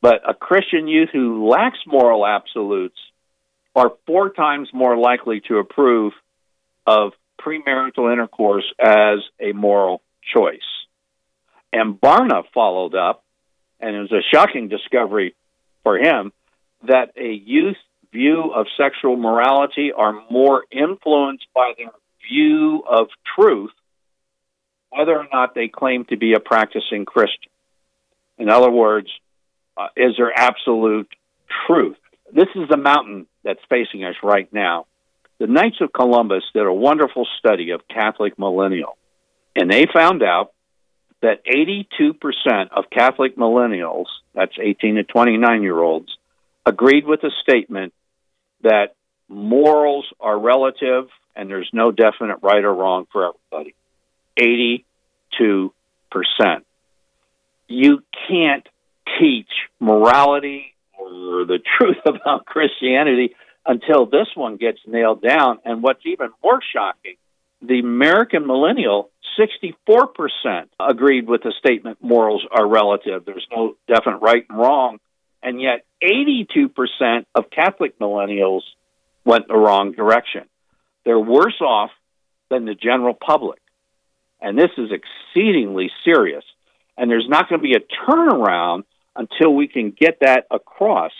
But 0.00 0.28
a 0.28 0.34
Christian 0.34 0.88
youth 0.88 1.10
who 1.12 1.48
lacks 1.48 1.78
moral 1.86 2.26
absolutes 2.26 2.98
are 3.74 3.92
four 4.06 4.30
times 4.30 4.68
more 4.72 4.96
likely 4.96 5.42
to 5.48 5.58
approve 5.58 6.12
of 6.86 7.12
premarital 7.40 8.12
intercourse 8.12 8.64
as 8.80 9.18
a 9.40 9.52
moral 9.52 10.02
choice. 10.34 10.60
And 11.72 12.00
Barna 12.00 12.44
followed 12.54 12.94
up, 12.94 13.24
and 13.80 13.94
it 13.94 14.00
was 14.00 14.12
a 14.12 14.22
shocking 14.34 14.68
discovery 14.68 15.34
for 15.82 15.98
him 15.98 16.32
that 16.86 17.12
a 17.16 17.32
youth 17.32 17.76
view 18.12 18.52
of 18.54 18.66
sexual 18.76 19.16
morality 19.16 19.92
are 19.94 20.22
more 20.30 20.64
influenced 20.70 21.46
by 21.54 21.72
their 21.76 21.90
view 22.30 22.82
of 22.88 23.08
truth 23.36 23.72
whether 24.90 25.16
or 25.16 25.26
not 25.32 25.54
they 25.54 25.68
claim 25.68 26.04
to 26.06 26.16
be 26.16 26.34
a 26.34 26.40
practicing 26.40 27.04
Christian. 27.04 27.50
In 28.38 28.48
other 28.48 28.70
words, 28.70 29.08
uh, 29.76 29.88
is 29.96 30.14
there 30.16 30.32
absolute 30.34 31.08
truth? 31.66 31.96
This 32.32 32.48
is 32.54 32.68
the 32.68 32.76
mountain 32.76 33.26
that's 33.44 33.60
facing 33.68 34.04
us 34.04 34.14
right 34.22 34.52
now. 34.52 34.86
The 35.38 35.46
Knights 35.46 35.76
of 35.80 35.92
Columbus 35.92 36.44
did 36.54 36.66
a 36.66 36.72
wonderful 36.72 37.26
study 37.38 37.70
of 37.70 37.86
Catholic 37.88 38.38
millennial, 38.38 38.96
and 39.54 39.70
they 39.70 39.84
found 39.92 40.22
out 40.22 40.52
that 41.22 41.44
82% 41.46 41.84
of 42.72 42.84
Catholic 42.90 43.36
millennials, 43.36 44.06
that's 44.34 44.52
18 44.60 44.96
to 44.96 45.04
29 45.04 45.62
year 45.62 45.78
olds, 45.78 46.16
agreed 46.64 47.06
with 47.06 47.20
the 47.20 47.32
statement 47.42 47.92
that 48.62 48.94
morals 49.28 50.06
are 50.20 50.38
relative 50.38 51.08
and 51.34 51.50
there's 51.50 51.68
no 51.72 51.92
definite 51.92 52.38
right 52.42 52.64
or 52.64 52.74
wrong 52.74 53.06
for 53.12 53.28
everybody. 53.28 53.74
82%. 54.38 54.82
You 57.68 58.02
can't 58.28 58.66
teach 59.18 59.50
morality 59.80 60.74
or 60.98 61.44
the 61.44 61.58
truth 61.78 61.98
about 62.04 62.46
Christianity 62.46 63.34
until 63.64 64.06
this 64.06 64.28
one 64.34 64.56
gets 64.56 64.78
nailed 64.86 65.22
down. 65.22 65.58
And 65.64 65.82
what's 65.82 66.04
even 66.04 66.30
more 66.42 66.60
shocking, 66.72 67.16
the 67.60 67.80
American 67.80 68.46
millennial, 68.46 69.10
64% 69.38 70.68
agreed 70.78 71.26
with 71.26 71.42
the 71.42 71.52
statement 71.58 71.98
morals 72.00 72.46
are 72.50 72.66
relative. 72.66 73.24
There's 73.24 73.46
no 73.54 73.76
definite 73.88 74.18
right 74.18 74.44
and 74.48 74.58
wrong. 74.58 74.98
And 75.42 75.60
yet 75.60 75.84
82% 76.02 77.26
of 77.34 77.50
Catholic 77.50 77.98
millennials 77.98 78.62
went 79.24 79.48
the 79.48 79.56
wrong 79.56 79.92
direction. 79.92 80.44
They're 81.04 81.18
worse 81.18 81.60
off 81.60 81.90
than 82.50 82.64
the 82.64 82.74
general 82.74 83.14
public. 83.14 83.60
And 84.40 84.58
this 84.58 84.70
is 84.76 84.90
exceedingly 84.90 85.90
serious. 86.04 86.44
And 86.96 87.10
there's 87.10 87.28
not 87.28 87.48
going 87.48 87.60
to 87.60 87.62
be 87.62 87.74
a 87.74 88.10
turnaround 88.10 88.84
until 89.14 89.54
we 89.54 89.68
can 89.68 89.90
get 89.90 90.20
that 90.20 90.46
across. 90.50 91.12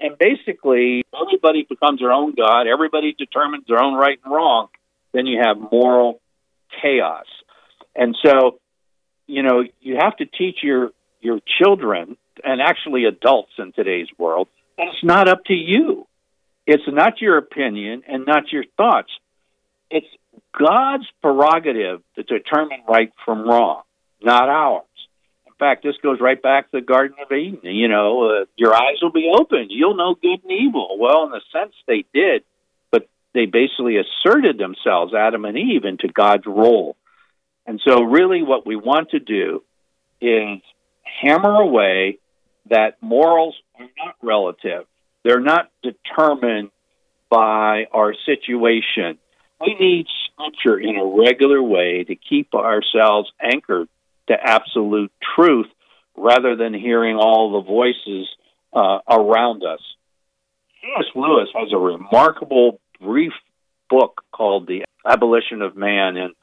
And 0.00 0.16
basically, 0.18 1.04
everybody 1.14 1.66
becomes 1.68 2.00
their 2.00 2.12
own 2.12 2.34
God, 2.34 2.66
everybody 2.66 3.14
determines 3.18 3.64
their 3.66 3.82
own 3.82 3.94
right 3.94 4.18
and 4.24 4.32
wrong, 4.32 4.68
then 5.12 5.26
you 5.26 5.40
have 5.42 5.56
moral 5.58 6.20
chaos. 6.80 7.24
And 7.96 8.16
so, 8.24 8.60
you 9.26 9.42
know, 9.42 9.64
you 9.80 9.96
have 10.00 10.16
to 10.18 10.26
teach 10.26 10.58
your 10.62 10.90
your 11.20 11.40
children 11.60 12.16
and 12.44 12.60
actually 12.60 13.04
adults 13.04 13.50
in 13.58 13.72
today's 13.72 14.06
world 14.16 14.46
that 14.76 14.86
it's 14.86 15.04
not 15.04 15.28
up 15.28 15.44
to 15.46 15.54
you. 15.54 16.06
It's 16.66 16.84
not 16.86 17.20
your 17.20 17.38
opinion 17.38 18.02
and 18.06 18.24
not 18.26 18.52
your 18.52 18.64
thoughts. 18.76 19.10
It's 19.90 20.06
God's 20.58 21.06
prerogative 21.22 22.02
to 22.16 22.22
determine 22.22 22.80
right 22.88 23.12
from 23.24 23.48
wrong, 23.48 23.82
not 24.22 24.48
ours. 24.48 24.84
In 25.46 25.52
fact, 25.58 25.82
this 25.82 25.96
goes 26.02 26.20
right 26.20 26.40
back 26.40 26.70
to 26.70 26.80
the 26.80 26.86
Garden 26.86 27.16
of 27.24 27.32
Eden. 27.32 27.60
You 27.62 27.88
know, 27.88 28.42
uh, 28.42 28.44
your 28.56 28.74
eyes 28.74 28.96
will 29.02 29.12
be 29.12 29.30
open. 29.34 29.66
You'll 29.70 29.96
know 29.96 30.14
good 30.14 30.40
and 30.44 30.52
evil. 30.52 30.96
Well, 30.98 31.26
in 31.26 31.32
a 31.32 31.40
sense, 31.52 31.74
they 31.86 32.04
did, 32.14 32.44
but 32.92 33.08
they 33.34 33.46
basically 33.46 33.96
asserted 33.96 34.58
themselves, 34.58 35.14
Adam 35.14 35.44
and 35.44 35.58
Eve, 35.58 35.84
into 35.84 36.08
God's 36.08 36.46
role. 36.46 36.96
And 37.66 37.80
so, 37.86 38.02
really, 38.02 38.42
what 38.42 38.66
we 38.66 38.76
want 38.76 39.10
to 39.10 39.18
do 39.18 39.62
is 40.20 40.60
hammer 41.02 41.56
away 41.56 42.18
that 42.70 43.02
morals 43.02 43.56
are 43.78 43.86
not 44.04 44.16
relative. 44.22 44.84
They're 45.24 45.40
not 45.40 45.70
determined 45.82 46.70
by 47.28 47.86
our 47.92 48.14
situation. 48.26 49.18
We 49.60 49.74
need 49.74 50.06
In 50.88 50.96
a 50.96 51.22
regular 51.22 51.62
way 51.62 52.04
to 52.04 52.14
keep 52.14 52.54
ourselves 52.54 53.30
anchored 53.40 53.88
to 54.28 54.34
absolute 54.34 55.12
truth 55.36 55.66
rather 56.16 56.56
than 56.56 56.74
hearing 56.74 57.16
all 57.16 57.52
the 57.52 57.66
voices 57.66 58.28
uh, 58.72 58.98
around 59.08 59.62
us. 59.64 59.80
C.S. 60.80 61.06
Lewis 61.14 61.48
has 61.54 61.72
a 61.72 61.78
remarkable 61.78 62.80
brief 63.00 63.32
book 63.88 64.22
called 64.32 64.66
The 64.66 64.84
Abolition 65.06 65.62
of 65.62 65.76
Man, 65.76 66.16
and 66.16 66.34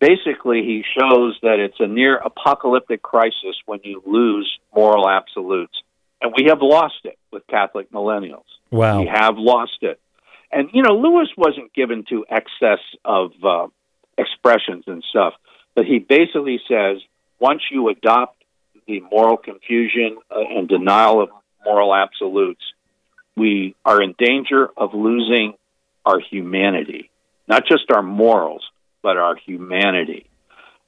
basically 0.00 0.62
he 0.62 0.84
shows 0.98 1.38
that 1.42 1.58
it's 1.58 1.80
a 1.80 1.86
near 1.86 2.16
apocalyptic 2.16 3.02
crisis 3.02 3.56
when 3.66 3.80
you 3.84 4.02
lose 4.06 4.50
moral 4.74 5.08
absolutes. 5.08 5.74
And 6.22 6.32
we 6.36 6.46
have 6.48 6.58
lost 6.60 7.00
it 7.04 7.18
with 7.32 7.46
Catholic 7.46 7.90
millennials. 7.90 8.44
Wow. 8.70 9.00
We 9.00 9.06
have 9.12 9.34
lost 9.36 9.78
it. 9.80 9.98
And 10.52 10.70
you 10.72 10.82
know, 10.82 10.94
Lewis 10.96 11.28
wasn't 11.36 11.72
given 11.72 12.04
to 12.08 12.24
excess 12.28 12.80
of 13.04 13.32
uh, 13.44 13.68
expressions 14.18 14.84
and 14.86 15.04
stuff, 15.08 15.34
but 15.74 15.86
he 15.86 15.98
basically 15.98 16.60
says 16.68 16.98
once 17.38 17.62
you 17.70 17.88
adopt 17.88 18.42
the 18.86 19.00
moral 19.00 19.36
confusion 19.36 20.18
uh, 20.30 20.40
and 20.40 20.68
denial 20.68 21.22
of 21.22 21.30
moral 21.64 21.94
absolutes, 21.94 22.62
we 23.36 23.74
are 23.84 24.02
in 24.02 24.14
danger 24.18 24.68
of 24.76 24.94
losing 24.94 25.54
our 26.04 26.18
humanity, 26.20 27.10
not 27.48 27.64
just 27.66 27.90
our 27.90 28.02
morals, 28.02 28.64
but 29.02 29.16
our 29.16 29.36
humanity. 29.36 30.26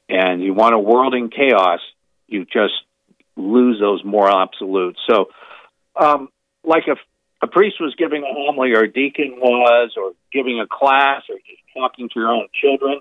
And 0.09 0.42
you 0.42 0.52
want 0.52 0.75
a 0.75 0.78
world 0.78 1.14
in 1.14 1.31
chaos, 1.31 1.81
you 2.26 2.45
just 2.45 2.75
lose 3.37 3.81
those 3.81 4.04
moral 4.04 4.38
absolutes. 4.38 4.99
So, 5.09 5.28
um, 5.97 6.28
like 6.64 6.85
a 6.88 6.97
a 7.42 7.49
priest 7.49 7.76
was 7.80 7.94
giving 7.96 8.22
a 8.22 8.32
homily 8.32 8.72
or 8.72 8.84
a 8.84 8.92
deacon 8.92 9.34
was 9.38 9.92
or 9.96 10.12
giving 10.32 10.61
a 10.61 10.66
class 10.66 11.22
or 11.28 11.37
just 11.37 11.62
talking 11.76 12.08
to 12.08 12.20
your 12.20 12.28
own 12.28 12.46
children, 12.54 13.00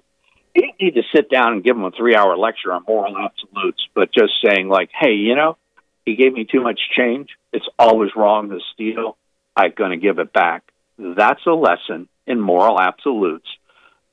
you 0.55 0.63
don't 0.63 0.81
need 0.81 0.95
to 0.95 1.03
sit 1.15 1.29
down 1.29 1.53
and 1.53 1.63
give 1.63 1.75
them 1.75 1.86
a 1.86 1.91
three 1.91 2.15
hour 2.15 2.36
lecture 2.36 2.74
on 2.74 2.83
moral 2.88 3.15
absolutes, 3.17 3.88
but 3.93 4.12
just 4.12 4.33
saying 4.43 4.67
like, 4.67 4.89
hey, 5.00 5.13
you 5.13 5.36
know, 5.36 5.57
he 6.05 6.15
gave 6.15 6.33
me 6.33 6.45
too 6.45 6.62
much 6.62 6.79
change. 6.98 7.29
It's 7.53 7.67
always 7.77 8.10
wrong 8.15 8.50
to 8.50 8.60
steal. 8.74 9.17
I'm 9.55 9.74
going 9.75 9.91
to 9.91 9.98
give 9.98 10.17
it 10.19 10.33
back. 10.33 10.63
That's 10.98 11.45
a 11.45 11.51
lesson 11.51 12.07
in 12.25 12.39
moral 12.39 12.79
absolutes 12.79 13.48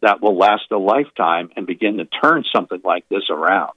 that 0.03 0.21
will 0.21 0.37
last 0.37 0.71
a 0.71 0.79
lifetime 0.79 1.51
and 1.57 1.67
begin 1.67 1.97
to 1.99 2.05
turn 2.05 2.45
something 2.55 2.81
like 2.85 3.09
this 3.09 3.31
around. 3.31 3.73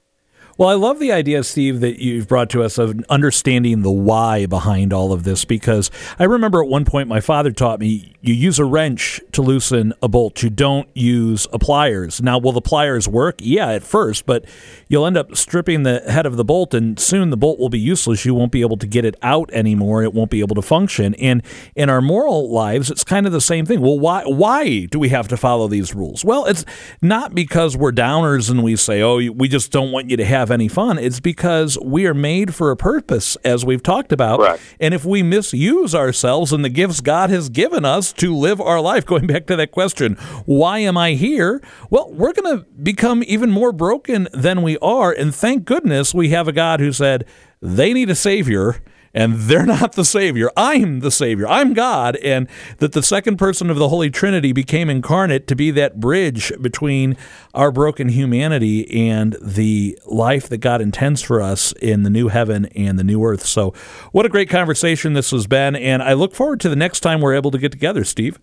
Well, 0.58 0.68
I 0.68 0.74
love 0.74 0.98
the 0.98 1.12
idea, 1.12 1.44
Steve, 1.44 1.80
that 1.80 2.02
you've 2.02 2.28
brought 2.28 2.50
to 2.50 2.62
us 2.62 2.76
of 2.76 3.02
understanding 3.08 3.82
the 3.82 3.90
why 3.90 4.44
behind 4.44 4.92
all 4.92 5.12
of 5.12 5.24
this 5.24 5.46
because 5.46 5.90
I 6.18 6.24
remember 6.24 6.62
at 6.62 6.68
one 6.68 6.84
point 6.84 7.08
my 7.08 7.20
father 7.20 7.52
taught 7.52 7.80
me 7.80 8.12
you 8.20 8.34
use 8.34 8.58
a 8.60 8.64
wrench 8.64 9.20
to 9.32 9.42
loosen 9.42 9.92
a 10.00 10.08
bolt. 10.08 10.42
You 10.42 10.50
don't 10.50 10.88
use 10.94 11.48
a 11.52 11.58
pliers. 11.58 12.22
Now, 12.22 12.38
will 12.38 12.52
the 12.52 12.60
pliers 12.60 13.08
work? 13.08 13.40
Yeah, 13.40 13.70
at 13.70 13.82
first, 13.82 14.26
but 14.26 14.44
you'll 14.86 15.06
end 15.06 15.16
up 15.16 15.34
stripping 15.36 15.82
the 15.82 16.00
head 16.00 16.24
of 16.24 16.36
the 16.36 16.44
bolt 16.44 16.72
and 16.72 17.00
soon 17.00 17.30
the 17.30 17.36
bolt 17.36 17.58
will 17.58 17.68
be 17.68 17.80
useless. 17.80 18.24
You 18.24 18.34
won't 18.34 18.52
be 18.52 18.60
able 18.60 18.76
to 18.76 18.86
get 18.86 19.04
it 19.04 19.16
out 19.22 19.50
anymore. 19.52 20.04
It 20.04 20.14
won't 20.14 20.30
be 20.30 20.40
able 20.40 20.54
to 20.54 20.62
function. 20.62 21.14
And 21.16 21.42
in 21.74 21.90
our 21.90 22.00
moral 22.00 22.52
lives, 22.52 22.90
it's 22.90 23.02
kind 23.02 23.26
of 23.26 23.32
the 23.32 23.40
same 23.40 23.66
thing. 23.66 23.80
Well, 23.80 23.98
why 23.98 24.22
why 24.24 24.86
do 24.86 24.98
we 25.00 25.08
have 25.08 25.26
to 25.28 25.36
follow 25.36 25.66
these 25.66 25.94
rules? 25.94 26.24
Well, 26.24 26.44
it's 26.44 26.64
not 27.00 27.34
because 27.34 27.76
we're 27.76 27.92
downers 27.92 28.50
and 28.50 28.62
we 28.62 28.76
say, 28.76 29.02
"Oh, 29.02 29.16
we 29.16 29.48
just 29.48 29.72
don't 29.72 29.90
want 29.90 30.10
you 30.10 30.16
to 30.18 30.24
have 30.24 30.41
have 30.42 30.50
any 30.50 30.66
fun. 30.66 30.98
It's 30.98 31.20
because 31.20 31.78
we 31.78 32.04
are 32.04 32.14
made 32.14 32.52
for 32.52 32.72
a 32.72 32.76
purpose, 32.76 33.36
as 33.44 33.64
we've 33.64 33.82
talked 33.82 34.12
about. 34.12 34.40
Right. 34.40 34.60
And 34.80 34.92
if 34.92 35.04
we 35.04 35.22
misuse 35.22 35.94
ourselves 35.94 36.52
and 36.52 36.64
the 36.64 36.68
gifts 36.68 37.00
God 37.00 37.30
has 37.30 37.48
given 37.48 37.84
us 37.84 38.12
to 38.14 38.34
live 38.34 38.60
our 38.60 38.80
life, 38.80 39.06
going 39.12 39.28
back 39.28 39.46
to 39.46 39.56
that 39.56 39.70
question, 39.70 40.14
why 40.44 40.80
am 40.80 40.98
I 40.98 41.12
here? 41.12 41.62
Well, 41.90 42.12
we're 42.12 42.32
going 42.32 42.58
to 42.58 42.64
become 42.82 43.22
even 43.26 43.52
more 43.52 43.70
broken 43.70 44.26
than 44.32 44.62
we 44.62 44.78
are. 44.78 45.12
And 45.12 45.32
thank 45.32 45.64
goodness 45.64 46.12
we 46.12 46.30
have 46.30 46.48
a 46.48 46.52
God 46.52 46.80
who 46.80 46.92
said 46.92 47.24
they 47.60 47.92
need 47.92 48.10
a 48.10 48.16
Savior 48.16 48.82
and 49.14 49.34
they're 49.34 49.66
not 49.66 49.92
the 49.92 50.04
Savior. 50.04 50.50
I'm 50.56 51.00
the 51.00 51.10
Savior. 51.10 51.46
I'm 51.48 51.74
God. 51.74 52.16
And 52.16 52.48
that 52.78 52.92
the 52.92 53.02
second 53.02 53.36
person 53.36 53.70
of 53.70 53.76
the 53.76 53.88
Holy 53.88 54.10
Trinity 54.10 54.52
became 54.52 54.88
incarnate 54.88 55.46
to 55.48 55.56
be 55.56 55.70
that 55.72 56.00
bridge 56.00 56.52
between 56.60 57.16
our 57.54 57.70
broken 57.70 58.08
humanity 58.08 58.90
and 59.10 59.36
the 59.40 59.98
life 60.06 60.48
that 60.48 60.58
God 60.58 60.80
intends 60.80 61.22
for 61.22 61.40
us 61.40 61.72
in 61.72 62.02
the 62.02 62.10
new 62.10 62.28
heaven 62.28 62.66
and 62.66 62.98
the 62.98 63.04
new 63.04 63.22
earth. 63.24 63.44
So, 63.44 63.74
what 64.12 64.26
a 64.26 64.28
great 64.28 64.48
conversation 64.48 65.12
this 65.12 65.30
has 65.30 65.46
been. 65.46 65.76
And 65.76 66.02
I 66.02 66.14
look 66.14 66.34
forward 66.34 66.60
to 66.60 66.68
the 66.68 66.76
next 66.76 67.00
time 67.00 67.20
we're 67.20 67.34
able 67.34 67.50
to 67.50 67.58
get 67.58 67.72
together, 67.72 68.04
Steve. 68.04 68.38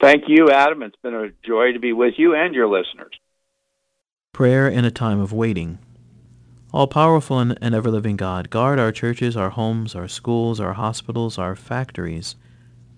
Thank 0.00 0.24
you, 0.26 0.50
Adam. 0.50 0.82
It's 0.82 0.96
been 1.02 1.14
a 1.14 1.30
joy 1.46 1.72
to 1.72 1.78
be 1.78 1.92
with 1.92 2.14
you 2.18 2.34
and 2.34 2.54
your 2.54 2.68
listeners. 2.68 3.14
Prayer 4.32 4.68
in 4.68 4.84
a 4.84 4.90
time 4.90 5.20
of 5.20 5.32
waiting. 5.32 5.78
All 6.74 6.88
powerful 6.88 7.38
and, 7.38 7.56
and 7.62 7.72
ever 7.72 7.88
living 7.88 8.16
God, 8.16 8.50
guard 8.50 8.80
our 8.80 8.90
churches, 8.90 9.36
our 9.36 9.50
homes, 9.50 9.94
our 9.94 10.08
schools, 10.08 10.58
our 10.58 10.72
hospitals, 10.72 11.38
our 11.38 11.54
factories, 11.54 12.34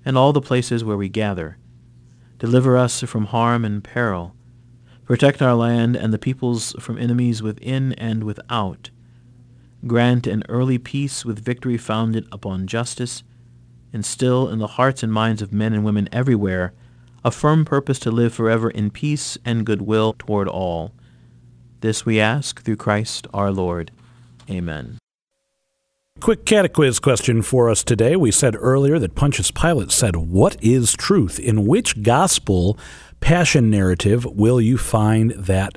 and 0.03 0.17
all 0.17 0.33
the 0.33 0.41
places 0.41 0.83
where 0.83 0.97
we 0.97 1.11
gather. 1.11 1.59
Deliver 2.39 2.79
us 2.79 3.03
from 3.03 3.27
harm 3.27 3.67
and 3.67 3.85
peril. 3.85 4.35
Protect 5.05 5.43
our 5.43 5.55
land 5.55 5.95
and 5.95 6.11
the 6.11 6.19
peoples 6.19 6.75
from 6.81 6.97
enemies 6.97 7.43
within 7.43 7.93
and 7.99 8.25
without. 8.25 8.89
Grant 9.87 10.27
an 10.27 10.43
early 10.49 10.79
peace 10.79 11.27
with 11.27 11.45
victory 11.45 11.77
founded 11.77 12.27
upon 12.33 12.67
justice. 12.67 13.25
Instill 13.93 14.49
in 14.49 14.59
the 14.59 14.69
hearts 14.79 15.03
and 15.03 15.13
minds 15.13 15.43
of 15.43 15.53
men 15.53 15.75
and 15.75 15.85
women 15.85 16.09
everywhere 16.11 16.73
a 17.23 17.31
firm 17.31 17.67
purpose 17.67 17.99
to 17.99 18.11
live 18.11 18.33
forever 18.33 18.71
in 18.71 18.91
peace 18.91 19.37
and 19.45 19.67
goodwill 19.67 20.15
toward 20.19 20.49
all. 20.49 20.95
This 21.81 22.07
we 22.07 22.21
ask 22.21 22.63
through 22.63 22.77
Christ 22.77 23.27
our 23.35 23.51
Lord. 23.51 23.91
Amen. 24.51 24.99
Quick 26.21 26.47
catequiz 26.47 26.99
question 26.99 27.43
for 27.43 27.69
us 27.69 27.85
today. 27.85 28.17
We 28.17 28.31
said 28.31 28.57
earlier 28.59 28.99
that 28.99 29.15
Pontius 29.15 29.51
Pilate 29.51 29.93
said, 29.93 30.17
What 30.17 30.57
is 30.63 30.95
truth? 30.95 31.39
In 31.39 31.67
which 31.67 32.03
gospel 32.03 32.79
passion 33.21 33.71
narrative 33.71 34.25
will 34.25 34.61
you 34.61 34.79
find 34.79 35.33
that 35.33 35.77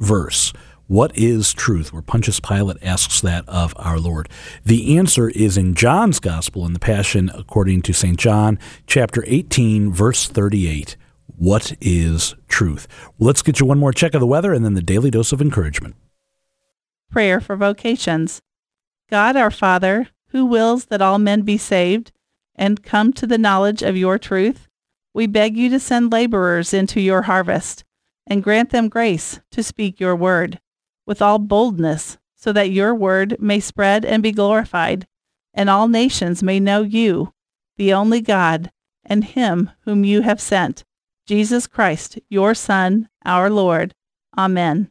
verse? 0.00 0.52
What 0.88 1.16
is 1.16 1.52
truth? 1.52 1.92
Where 1.92 2.02
Pontius 2.02 2.40
Pilate 2.40 2.82
asks 2.82 3.20
that 3.20 3.48
of 3.48 3.72
our 3.76 4.00
Lord. 4.00 4.28
The 4.64 4.98
answer 4.98 5.28
is 5.28 5.56
in 5.56 5.74
John's 5.74 6.18
Gospel, 6.18 6.66
in 6.66 6.72
the 6.72 6.80
Passion 6.80 7.30
according 7.32 7.82
to 7.82 7.92
St. 7.92 8.18
John, 8.18 8.58
chapter 8.88 9.22
18, 9.28 9.92
verse 9.92 10.26
38. 10.28 10.96
What 11.40 11.72
is 11.80 12.34
truth? 12.48 12.86
Let's 13.18 13.40
get 13.40 13.60
you 13.60 13.64
one 13.64 13.78
more 13.78 13.94
check 13.94 14.12
of 14.12 14.20
the 14.20 14.26
weather 14.26 14.52
and 14.52 14.62
then 14.62 14.74
the 14.74 14.82
daily 14.82 15.10
dose 15.10 15.32
of 15.32 15.40
encouragement. 15.40 15.96
Prayer 17.10 17.40
for 17.40 17.56
vocations. 17.56 18.42
God 19.08 19.36
our 19.36 19.50
Father, 19.50 20.08
who 20.32 20.44
wills 20.44 20.84
that 20.84 21.00
all 21.00 21.18
men 21.18 21.40
be 21.40 21.56
saved 21.56 22.12
and 22.54 22.82
come 22.82 23.14
to 23.14 23.26
the 23.26 23.38
knowledge 23.38 23.80
of 23.80 23.96
your 23.96 24.18
truth, 24.18 24.68
we 25.14 25.26
beg 25.26 25.56
you 25.56 25.70
to 25.70 25.80
send 25.80 26.12
laborers 26.12 26.74
into 26.74 27.00
your 27.00 27.22
harvest 27.22 27.84
and 28.26 28.44
grant 28.44 28.68
them 28.68 28.90
grace 28.90 29.40
to 29.50 29.62
speak 29.62 29.98
your 29.98 30.14
word 30.14 30.60
with 31.06 31.22
all 31.22 31.38
boldness, 31.38 32.18
so 32.36 32.52
that 32.52 32.70
your 32.70 32.94
word 32.94 33.40
may 33.40 33.60
spread 33.60 34.04
and 34.04 34.22
be 34.22 34.30
glorified, 34.30 35.06
and 35.54 35.70
all 35.70 35.88
nations 35.88 36.42
may 36.42 36.60
know 36.60 36.82
you, 36.82 37.32
the 37.78 37.94
only 37.94 38.20
God, 38.20 38.70
and 39.06 39.24
him 39.24 39.70
whom 39.86 40.04
you 40.04 40.20
have 40.20 40.38
sent 40.38 40.84
Jesus 41.26 41.66
Christ, 41.66 42.18
your 42.28 42.54
Son, 42.54 43.08
our 43.24 43.50
Lord. 43.50 43.94
Amen. 44.36 44.90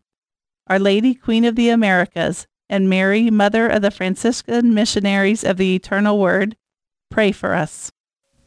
Our 0.67 0.79
Lady, 0.79 1.13
Queen 1.13 1.45
of 1.45 1.55
the 1.55 1.69
Americas, 1.69 2.47
and 2.69 2.89
Mary, 2.89 3.29
Mother 3.29 3.67
of 3.67 3.81
the 3.81 3.91
Franciscan 3.91 4.73
Missionaries 4.73 5.43
of 5.43 5.57
the 5.57 5.75
Eternal 5.75 6.19
Word, 6.19 6.55
pray 7.09 7.31
for 7.31 7.53
us. 7.53 7.91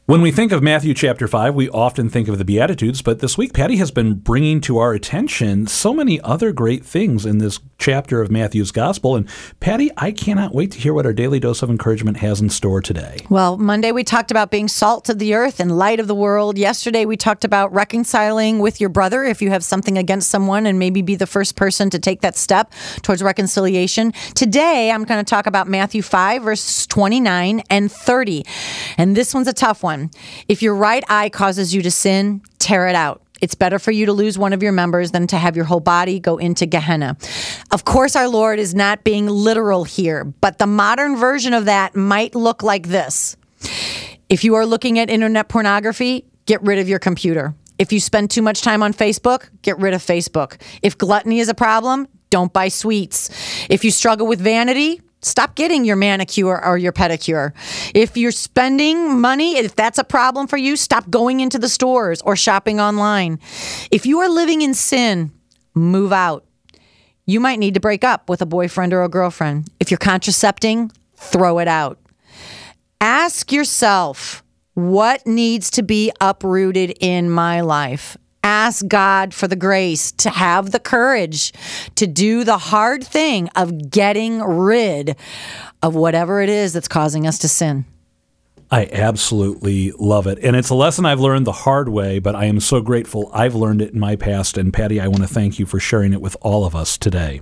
When 0.05 0.21
we 0.21 0.33
think 0.33 0.51
of 0.51 0.61
Matthew 0.61 0.93
chapter 0.93 1.29
5, 1.29 1.55
we 1.55 1.69
often 1.69 2.09
think 2.09 2.27
of 2.27 2.37
the 2.37 2.43
Beatitudes, 2.43 3.01
but 3.01 3.19
this 3.19 3.37
week 3.37 3.53
Patty 3.53 3.77
has 3.77 3.89
been 3.89 4.15
bringing 4.15 4.59
to 4.59 4.77
our 4.77 4.91
attention 4.91 5.65
so 5.65 5.93
many 5.93 6.19
other 6.19 6.51
great 6.51 6.83
things 6.83 7.25
in 7.25 7.37
this 7.37 7.61
chapter 7.77 8.21
of 8.21 8.29
Matthew's 8.29 8.71
Gospel. 8.71 9.15
And 9.15 9.29
Patty, 9.61 9.91
I 9.95 10.11
cannot 10.11 10.53
wait 10.53 10.71
to 10.71 10.77
hear 10.77 10.93
what 10.93 11.05
our 11.05 11.13
daily 11.13 11.39
dose 11.39 11.61
of 11.61 11.69
encouragement 11.69 12.17
has 12.17 12.41
in 12.41 12.49
store 12.49 12.81
today. 12.81 13.15
Well, 13.29 13.57
Monday 13.57 13.93
we 13.93 14.03
talked 14.03 14.29
about 14.29 14.51
being 14.51 14.67
salt 14.67 15.07
of 15.07 15.19
the 15.19 15.35
earth 15.35 15.61
and 15.61 15.77
light 15.77 16.01
of 16.01 16.07
the 16.07 16.15
world. 16.15 16.57
Yesterday 16.57 17.05
we 17.05 17.15
talked 17.15 17.45
about 17.45 17.71
reconciling 17.71 18.59
with 18.59 18.81
your 18.81 18.89
brother 18.89 19.23
if 19.23 19.41
you 19.41 19.51
have 19.51 19.63
something 19.63 19.97
against 19.97 20.29
someone 20.29 20.65
and 20.65 20.77
maybe 20.77 21.01
be 21.01 21.15
the 21.15 21.27
first 21.27 21.55
person 21.55 21.89
to 21.91 21.97
take 21.97 22.19
that 22.19 22.35
step 22.35 22.73
towards 23.03 23.23
reconciliation. 23.23 24.11
Today 24.35 24.91
I'm 24.91 25.05
going 25.05 25.23
to 25.23 25.29
talk 25.29 25.47
about 25.47 25.69
Matthew 25.69 26.01
5, 26.01 26.43
verses 26.43 26.87
29 26.87 27.63
and 27.69 27.89
30. 27.89 28.43
And 28.97 29.15
this 29.15 29.33
one's 29.33 29.47
a 29.47 29.53
tough 29.53 29.81
one 29.81 29.92
one. 29.93 30.11
If 30.47 30.61
your 30.61 30.75
right 30.75 31.03
eye 31.07 31.29
causes 31.29 31.73
you 31.73 31.81
to 31.83 31.91
sin, 31.91 32.41
tear 32.59 32.87
it 32.87 32.95
out. 32.95 33.21
It's 33.41 33.55
better 33.55 33.77
for 33.77 33.91
you 33.91 34.05
to 34.05 34.13
lose 34.13 34.37
one 34.37 34.53
of 34.53 34.63
your 34.63 34.71
members 34.71 35.11
than 35.11 35.27
to 35.27 35.37
have 35.37 35.55
your 35.55 35.65
whole 35.65 35.81
body 35.81 36.19
go 36.19 36.37
into 36.37 36.65
Gehenna. 36.65 37.17
Of 37.71 37.83
course, 37.83 38.15
our 38.15 38.29
Lord 38.29 38.57
is 38.57 38.73
not 38.73 39.03
being 39.03 39.27
literal 39.27 39.83
here, 39.83 40.23
but 40.23 40.59
the 40.59 40.67
modern 40.67 41.17
version 41.17 41.53
of 41.53 41.65
that 41.65 41.95
might 41.95 42.35
look 42.35 42.63
like 42.63 42.87
this. 42.87 43.35
If 44.29 44.43
you 44.43 44.55
are 44.55 44.65
looking 44.65 44.97
at 44.97 45.09
internet 45.09 45.49
pornography, 45.49 46.25
get 46.45 46.61
rid 46.63 46.79
of 46.79 46.87
your 46.87 46.99
computer. 46.99 47.53
If 47.77 47.91
you 47.91 47.99
spend 47.99 48.31
too 48.31 48.41
much 48.41 48.61
time 48.61 48.81
on 48.81 48.93
Facebook, 48.93 49.49
get 49.61 49.77
rid 49.77 49.93
of 49.93 50.01
Facebook. 50.01 50.61
If 50.81 50.97
gluttony 50.97 51.39
is 51.39 51.49
a 51.49 51.53
problem, 51.53 52.07
don't 52.29 52.53
buy 52.53 52.69
sweets. 52.69 53.29
If 53.69 53.83
you 53.83 53.91
struggle 53.91 54.25
with 54.25 54.39
vanity, 54.39 55.01
Stop 55.23 55.55
getting 55.55 55.85
your 55.85 55.95
manicure 55.95 56.63
or 56.63 56.77
your 56.77 56.91
pedicure. 56.91 57.53
If 57.95 58.17
you're 58.17 58.31
spending 58.31 59.19
money, 59.19 59.57
if 59.57 59.75
that's 59.75 59.97
a 59.97 60.03
problem 60.03 60.47
for 60.47 60.57
you, 60.57 60.75
stop 60.75 61.09
going 61.09 61.39
into 61.39 61.57
the 61.57 61.69
stores 61.69 62.21
or 62.21 62.35
shopping 62.35 62.79
online. 62.79 63.39
If 63.89 64.05
you 64.05 64.19
are 64.19 64.29
living 64.29 64.61
in 64.61 64.73
sin, 64.73 65.31
move 65.73 66.11
out. 66.11 66.45
You 67.25 67.39
might 67.39 67.59
need 67.59 67.73
to 67.75 67.79
break 67.79 68.03
up 68.03 68.29
with 68.29 68.41
a 68.41 68.45
boyfriend 68.45 68.93
or 68.93 69.03
a 69.03 69.09
girlfriend. 69.09 69.69
If 69.79 69.89
you're 69.89 69.97
contracepting, 69.97 70.91
throw 71.15 71.59
it 71.59 71.69
out. 71.69 71.99
Ask 72.99 73.51
yourself, 73.51 74.43
what 74.73 75.25
needs 75.25 75.69
to 75.71 75.83
be 75.83 76.11
uprooted 76.19 76.97
in 76.99 77.29
my 77.29 77.61
life? 77.61 78.17
Ask 78.43 78.87
God 78.87 79.33
for 79.33 79.47
the 79.47 79.55
grace 79.55 80.11
to 80.11 80.29
have 80.29 80.71
the 80.71 80.79
courage 80.79 81.53
to 81.95 82.05
do 82.05 82.43
the 82.43 82.57
hard 82.57 83.03
thing 83.03 83.49
of 83.55 83.89
getting 83.89 84.41
rid 84.41 85.15
of 85.81 85.95
whatever 85.95 86.41
it 86.41 86.49
is 86.49 86.73
that's 86.73 86.87
causing 86.87 87.25
us 87.25 87.39
to 87.39 87.47
sin. 87.47 87.85
I 88.69 88.89
absolutely 88.91 89.91
love 89.91 90.25
it. 90.25 90.39
And 90.41 90.55
it's 90.55 90.69
a 90.69 90.75
lesson 90.75 91.05
I've 91.05 91.19
learned 91.19 91.45
the 91.45 91.51
hard 91.51 91.89
way, 91.89 92.17
but 92.17 92.35
I 92.35 92.45
am 92.45 92.59
so 92.59 92.81
grateful 92.81 93.29
I've 93.31 93.53
learned 93.53 93.83
it 93.83 93.93
in 93.93 93.99
my 93.99 94.15
past. 94.15 94.57
And 94.57 94.73
Patty, 94.73 94.99
I 94.99 95.07
want 95.07 95.21
to 95.21 95.27
thank 95.27 95.59
you 95.59 95.67
for 95.67 95.79
sharing 95.79 96.11
it 96.11 96.21
with 96.21 96.35
all 96.41 96.65
of 96.65 96.75
us 96.75 96.97
today. 96.97 97.41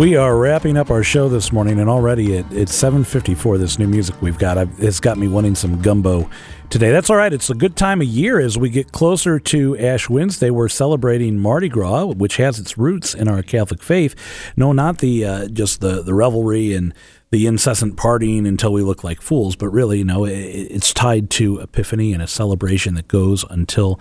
We 0.00 0.16
are 0.16 0.34
wrapping 0.34 0.78
up 0.78 0.90
our 0.90 1.02
show 1.02 1.28
this 1.28 1.52
morning, 1.52 1.78
and 1.78 1.90
already 1.90 2.38
at, 2.38 2.50
it's 2.50 2.72
7.54, 2.72 3.58
this 3.58 3.78
new 3.78 3.86
music 3.86 4.22
we've 4.22 4.38
got, 4.38 4.56
I've, 4.56 4.82
it's 4.82 4.98
got 4.98 5.18
me 5.18 5.28
wanting 5.28 5.54
some 5.54 5.82
gumbo 5.82 6.30
today. 6.70 6.90
That's 6.90 7.10
all 7.10 7.16
right. 7.16 7.30
It's 7.30 7.50
a 7.50 7.54
good 7.54 7.76
time 7.76 8.00
of 8.00 8.06
year 8.06 8.40
as 8.40 8.56
we 8.56 8.70
get 8.70 8.92
closer 8.92 9.38
to 9.38 9.76
Ash 9.76 10.08
Wednesday. 10.08 10.48
We're 10.48 10.70
celebrating 10.70 11.38
Mardi 11.38 11.68
Gras, 11.68 12.06
which 12.06 12.38
has 12.38 12.58
its 12.58 12.78
roots 12.78 13.12
in 13.12 13.28
our 13.28 13.42
Catholic 13.42 13.82
faith. 13.82 14.14
No, 14.56 14.72
not 14.72 15.00
the 15.00 15.26
uh, 15.26 15.48
just 15.48 15.82
the, 15.82 16.00
the 16.00 16.14
revelry 16.14 16.72
and 16.72 16.94
the 17.30 17.46
incessant 17.46 17.96
partying 17.96 18.48
until 18.48 18.72
we 18.72 18.80
look 18.80 19.04
like 19.04 19.20
fools, 19.20 19.54
but 19.54 19.68
really, 19.68 19.98
you 19.98 20.04
know, 20.04 20.24
it, 20.24 20.32
it's 20.32 20.94
tied 20.94 21.28
to 21.32 21.60
Epiphany 21.60 22.14
and 22.14 22.22
a 22.22 22.26
celebration 22.26 22.94
that 22.94 23.06
goes 23.06 23.44
until 23.50 24.00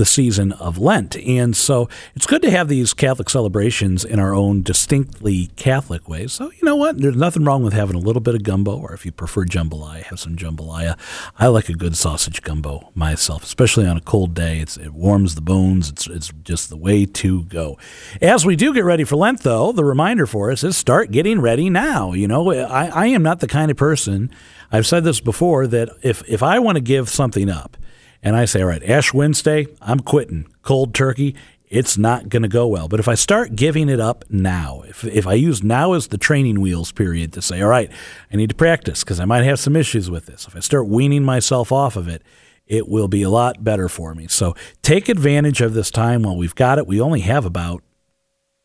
the 0.00 0.06
season 0.06 0.52
of 0.52 0.78
Lent. 0.78 1.14
And 1.14 1.54
so 1.54 1.86
it's 2.14 2.26
good 2.26 2.40
to 2.40 2.50
have 2.50 2.68
these 2.68 2.94
Catholic 2.94 3.28
celebrations 3.28 4.02
in 4.02 4.18
our 4.18 4.34
own 4.34 4.62
distinctly 4.62 5.50
Catholic 5.56 6.08
ways. 6.08 6.32
So, 6.32 6.50
you 6.50 6.62
know 6.62 6.74
what? 6.74 6.96
There's 6.96 7.16
nothing 7.16 7.44
wrong 7.44 7.62
with 7.62 7.74
having 7.74 7.96
a 7.96 7.98
little 7.98 8.22
bit 8.22 8.34
of 8.34 8.42
gumbo, 8.42 8.78
or 8.78 8.94
if 8.94 9.04
you 9.04 9.12
prefer 9.12 9.44
jambalaya, 9.44 10.04
have 10.04 10.18
some 10.18 10.36
jambalaya. 10.36 10.98
I 11.38 11.48
like 11.48 11.68
a 11.68 11.74
good 11.74 11.98
sausage 11.98 12.40
gumbo 12.40 12.90
myself, 12.94 13.44
especially 13.44 13.86
on 13.86 13.98
a 13.98 14.00
cold 14.00 14.32
day. 14.32 14.60
It's, 14.60 14.78
it 14.78 14.94
warms 14.94 15.34
the 15.34 15.42
bones. 15.42 15.90
It's, 15.90 16.06
it's 16.06 16.32
just 16.44 16.70
the 16.70 16.78
way 16.78 17.04
to 17.04 17.44
go. 17.44 17.76
As 18.22 18.46
we 18.46 18.56
do 18.56 18.72
get 18.72 18.86
ready 18.86 19.04
for 19.04 19.16
Lent, 19.16 19.42
though, 19.42 19.70
the 19.70 19.84
reminder 19.84 20.26
for 20.26 20.50
us 20.50 20.64
is 20.64 20.78
start 20.78 21.10
getting 21.10 21.42
ready 21.42 21.68
now. 21.68 22.14
You 22.14 22.26
know, 22.26 22.50
I, 22.50 22.86
I 22.86 23.06
am 23.08 23.22
not 23.22 23.40
the 23.40 23.46
kind 23.46 23.70
of 23.70 23.76
person, 23.76 24.30
I've 24.72 24.86
said 24.86 25.04
this 25.04 25.20
before, 25.20 25.66
that 25.66 25.90
if, 26.02 26.22
if 26.26 26.42
I 26.42 26.58
want 26.58 26.76
to 26.76 26.80
give 26.80 27.10
something 27.10 27.50
up, 27.50 27.76
and 28.22 28.36
I 28.36 28.44
say, 28.44 28.62
all 28.62 28.68
right, 28.68 28.82
Ash 28.82 29.14
Wednesday, 29.14 29.66
I'm 29.80 30.00
quitting. 30.00 30.46
Cold 30.62 30.94
turkey, 30.94 31.34
it's 31.70 31.96
not 31.96 32.28
going 32.28 32.42
to 32.42 32.48
go 32.48 32.66
well. 32.66 32.88
But 32.88 33.00
if 33.00 33.08
I 33.08 33.14
start 33.14 33.54
giving 33.54 33.88
it 33.88 34.00
up 34.00 34.24
now, 34.28 34.82
if, 34.88 35.04
if 35.04 35.26
I 35.26 35.34
use 35.34 35.62
now 35.62 35.92
as 35.92 36.08
the 36.08 36.18
training 36.18 36.60
wheels 36.60 36.92
period 36.92 37.32
to 37.34 37.42
say, 37.42 37.62
all 37.62 37.68
right, 37.68 37.90
I 38.32 38.36
need 38.36 38.50
to 38.50 38.56
practice 38.56 39.04
because 39.04 39.20
I 39.20 39.24
might 39.24 39.44
have 39.44 39.60
some 39.60 39.76
issues 39.76 40.10
with 40.10 40.26
this. 40.26 40.46
If 40.46 40.56
I 40.56 40.60
start 40.60 40.88
weaning 40.88 41.22
myself 41.22 41.70
off 41.70 41.96
of 41.96 42.08
it, 42.08 42.22
it 42.66 42.88
will 42.88 43.08
be 43.08 43.22
a 43.22 43.30
lot 43.30 43.64
better 43.64 43.88
for 43.88 44.14
me. 44.14 44.26
So 44.28 44.54
take 44.82 45.08
advantage 45.08 45.60
of 45.60 45.74
this 45.74 45.90
time 45.90 46.22
while 46.22 46.36
we've 46.36 46.54
got 46.54 46.78
it. 46.78 46.86
We 46.86 47.00
only 47.00 47.20
have 47.20 47.44
about 47.44 47.82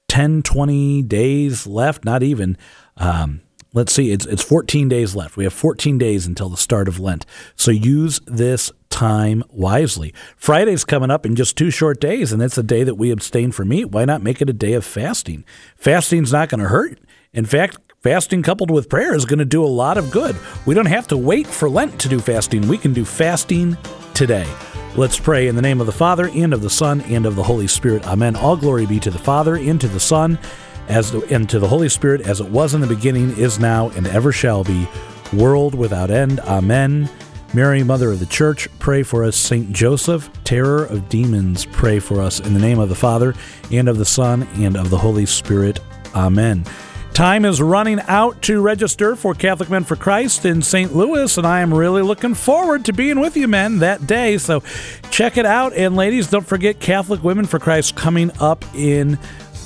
10, 0.09 0.43
20 0.43 1.03
days 1.03 1.67
left, 1.67 2.05
not 2.05 2.23
even. 2.23 2.57
Um, 2.97 3.41
let's 3.73 3.93
see, 3.93 4.11
it's, 4.11 4.25
it's 4.25 4.43
14 4.43 4.89
days 4.89 5.15
left. 5.15 5.37
We 5.37 5.43
have 5.43 5.53
14 5.53 5.97
days 5.97 6.25
until 6.25 6.49
the 6.49 6.57
start 6.57 6.87
of 6.87 6.99
Lent. 6.99 7.25
So 7.55 7.71
use 7.71 8.19
this 8.25 8.71
time 8.95 9.43
wisely. 9.49 10.13
Friday's 10.38 10.86
coming 10.86 11.12
up 11.12 11.25
in 11.25 11.36
just 11.36 11.58
two 11.58 11.69
short 11.69 11.99
days, 11.99 12.31
and 12.31 12.41
it's 12.41 12.58
a 12.58 12.63
day 12.63 12.84
that 12.86 12.95
we 12.95 13.12
abstain 13.12 13.51
from 13.51 13.67
meat. 13.67 13.91
Why 13.91 14.05
not 14.05 14.23
make 14.23 14.41
it 14.41 14.49
a 14.49 14.53
day 14.53 14.71
of 14.71 14.86
fasting? 14.86 15.43
Fasting's 15.75 16.31
not 16.31 16.47
going 16.47 16.62
to 16.62 16.69
hurt. 16.69 16.97
In 17.34 17.45
fact, 17.45 17.77
fasting 17.99 18.41
coupled 18.41 18.71
with 18.71 18.88
prayer 18.88 19.13
is 19.13 19.25
going 19.25 19.39
to 19.39 19.45
do 19.45 19.65
a 19.65 19.67
lot 19.67 19.97
of 19.97 20.12
good. 20.12 20.38
We 20.65 20.73
don't 20.73 20.86
have 20.86 21.08
to 21.10 21.17
wait 21.17 21.45
for 21.45 21.69
Lent 21.69 21.99
to 21.99 22.08
do 22.08 22.21
fasting. 22.21 22.69
We 22.69 22.77
can 22.77 22.93
do 22.93 23.03
fasting 23.03 23.77
today. 24.13 24.47
Let's 24.95 25.19
pray 25.19 25.49
in 25.49 25.58
the 25.58 25.62
name 25.62 25.81
of 25.81 25.88
the 25.88 25.91
Father, 25.91 26.29
and 26.29 26.53
of 26.53 26.62
the 26.62 26.69
Son, 26.69 27.01
and 27.01 27.25
of 27.25 27.36
the 27.36 27.43
Holy 27.43 27.67
Spirit. 27.67 28.08
Amen. 28.08 28.38
All 28.38 28.55
glory 28.55 28.86
be 28.86 29.01
to 29.01 29.12
the 29.12 29.19
Father, 29.19 29.58
and 29.58 29.79
to 29.81 29.89
the 29.89 29.99
Son, 29.99 30.39
as 30.88 31.12
the, 31.12 31.19
and 31.34 31.49
to 31.49 31.60
the 31.60 31.67
Holy 31.67 31.89
Spirit, 31.89 32.21
as 32.21 32.39
it 32.39 32.47
was 32.47 32.73
in 32.73 32.79
the 32.79 32.88
beginning, 32.88 33.38
is 33.38 33.60
now, 33.60 33.89
and 33.89 34.08
ever 34.08 34.31
shall 34.31 34.63
be, 34.63 34.88
world 35.34 35.75
without 35.75 36.12
end. 36.12 36.39
Amen. 36.39 37.10
Mary, 37.53 37.84
Mother 37.84 38.12
of 38.12 38.19
the 38.19 38.25
Church, 38.25 38.67
pray 38.79 39.03
for 39.03 39.23
us. 39.23 39.36
Saint 39.36 39.71
Joseph, 39.71 40.29
terror 40.43 40.86
of 40.86 41.08
demons, 41.10 41.65
pray 41.65 41.99
for 41.99 42.19
us. 42.19 42.39
In 42.39 42.53
the 42.53 42.60
name 42.60 42.79
of 42.79 42.89
the 42.89 42.95
Father, 42.95 43.34
and 43.71 43.88
of 43.88 43.97
the 43.97 44.05
Son, 44.05 44.43
and 44.55 44.75
of 44.75 44.89
the 44.89 44.97
Holy 44.97 45.25
Spirit. 45.25 45.79
Amen. 46.13 46.65
Time 47.15 47.45
is 47.45 47.62
running 47.62 48.01
out 48.10 48.41
to 48.41 48.60
register 48.60 49.15
for 49.15 49.34
Catholic 49.34 49.69
Men 49.69 49.86
for 49.86 49.95
Christ 49.95 50.43
in 50.43 50.62
St. 50.62 50.93
Louis, 50.93 51.38
and 51.38 51.47
I 51.47 51.62
am 51.62 51.73
really 51.73 52.01
looking 52.01 52.34
forward 52.34 52.84
to 52.84 52.93
being 52.93 53.21
with 53.21 53.38
you, 53.38 53.47
men, 53.47 53.79
that 53.79 54.05
day. 54.05 54.38
So 54.38 54.62
check 55.12 55.38
it 55.38 55.45
out. 55.45 55.71
And 55.71 55.95
ladies, 55.95 56.29
don't 56.29 56.45
forget 56.45 56.81
Catholic 56.81 57.23
Women 57.23 57.45
for 57.45 57.58
Christ 57.58 57.95
coming 57.95 58.31
up 58.41 58.65
in 58.75 59.17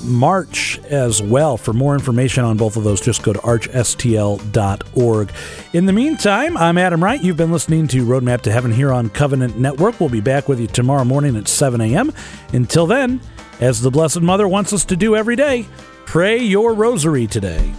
March 0.04 0.80
as 0.86 1.22
well. 1.22 1.58
For 1.58 1.74
more 1.74 1.94
information 1.94 2.44
on 2.44 2.58
both 2.58 2.78
of 2.78 2.84
those, 2.84 3.02
just 3.02 3.24
go 3.24 3.34
to 3.34 3.40
archstl.org. 3.40 5.32
In 5.74 5.86
the 5.86 5.94
meantime, 5.94 6.58
I'm 6.58 6.78
Adam 6.78 7.04
Wright. 7.04 7.22
You've 7.22 7.38
been 7.38 7.52
listening 7.52 7.88
to 7.90 8.06
Roadmap 8.06 8.42
to 8.42 8.52
Heaven 8.52 8.72
here 8.72 8.92
on 8.92 9.10
Covenant 9.10 9.58
Network. 9.58 10.00
We'll 10.00 10.10
be 10.10 10.22
back 10.22 10.48
with 10.48 10.60
you 10.60 10.68
tomorrow 10.68 11.04
morning 11.04 11.36
at 11.36 11.48
7 11.48 11.82
a.m. 11.82 12.12
Until 12.54 12.88
then, 12.88 13.22
as 13.60 13.82
the 13.82 13.92
Blessed 13.92 14.22
Mother 14.22 14.48
wants 14.48 14.74
us 14.74 14.86
to 14.86 14.96
do 14.96 15.16
every 15.16 15.36
day, 15.36 15.66
pray 16.06 16.38
your 16.38 16.74
rosary 16.74 17.28
today. 17.28 17.74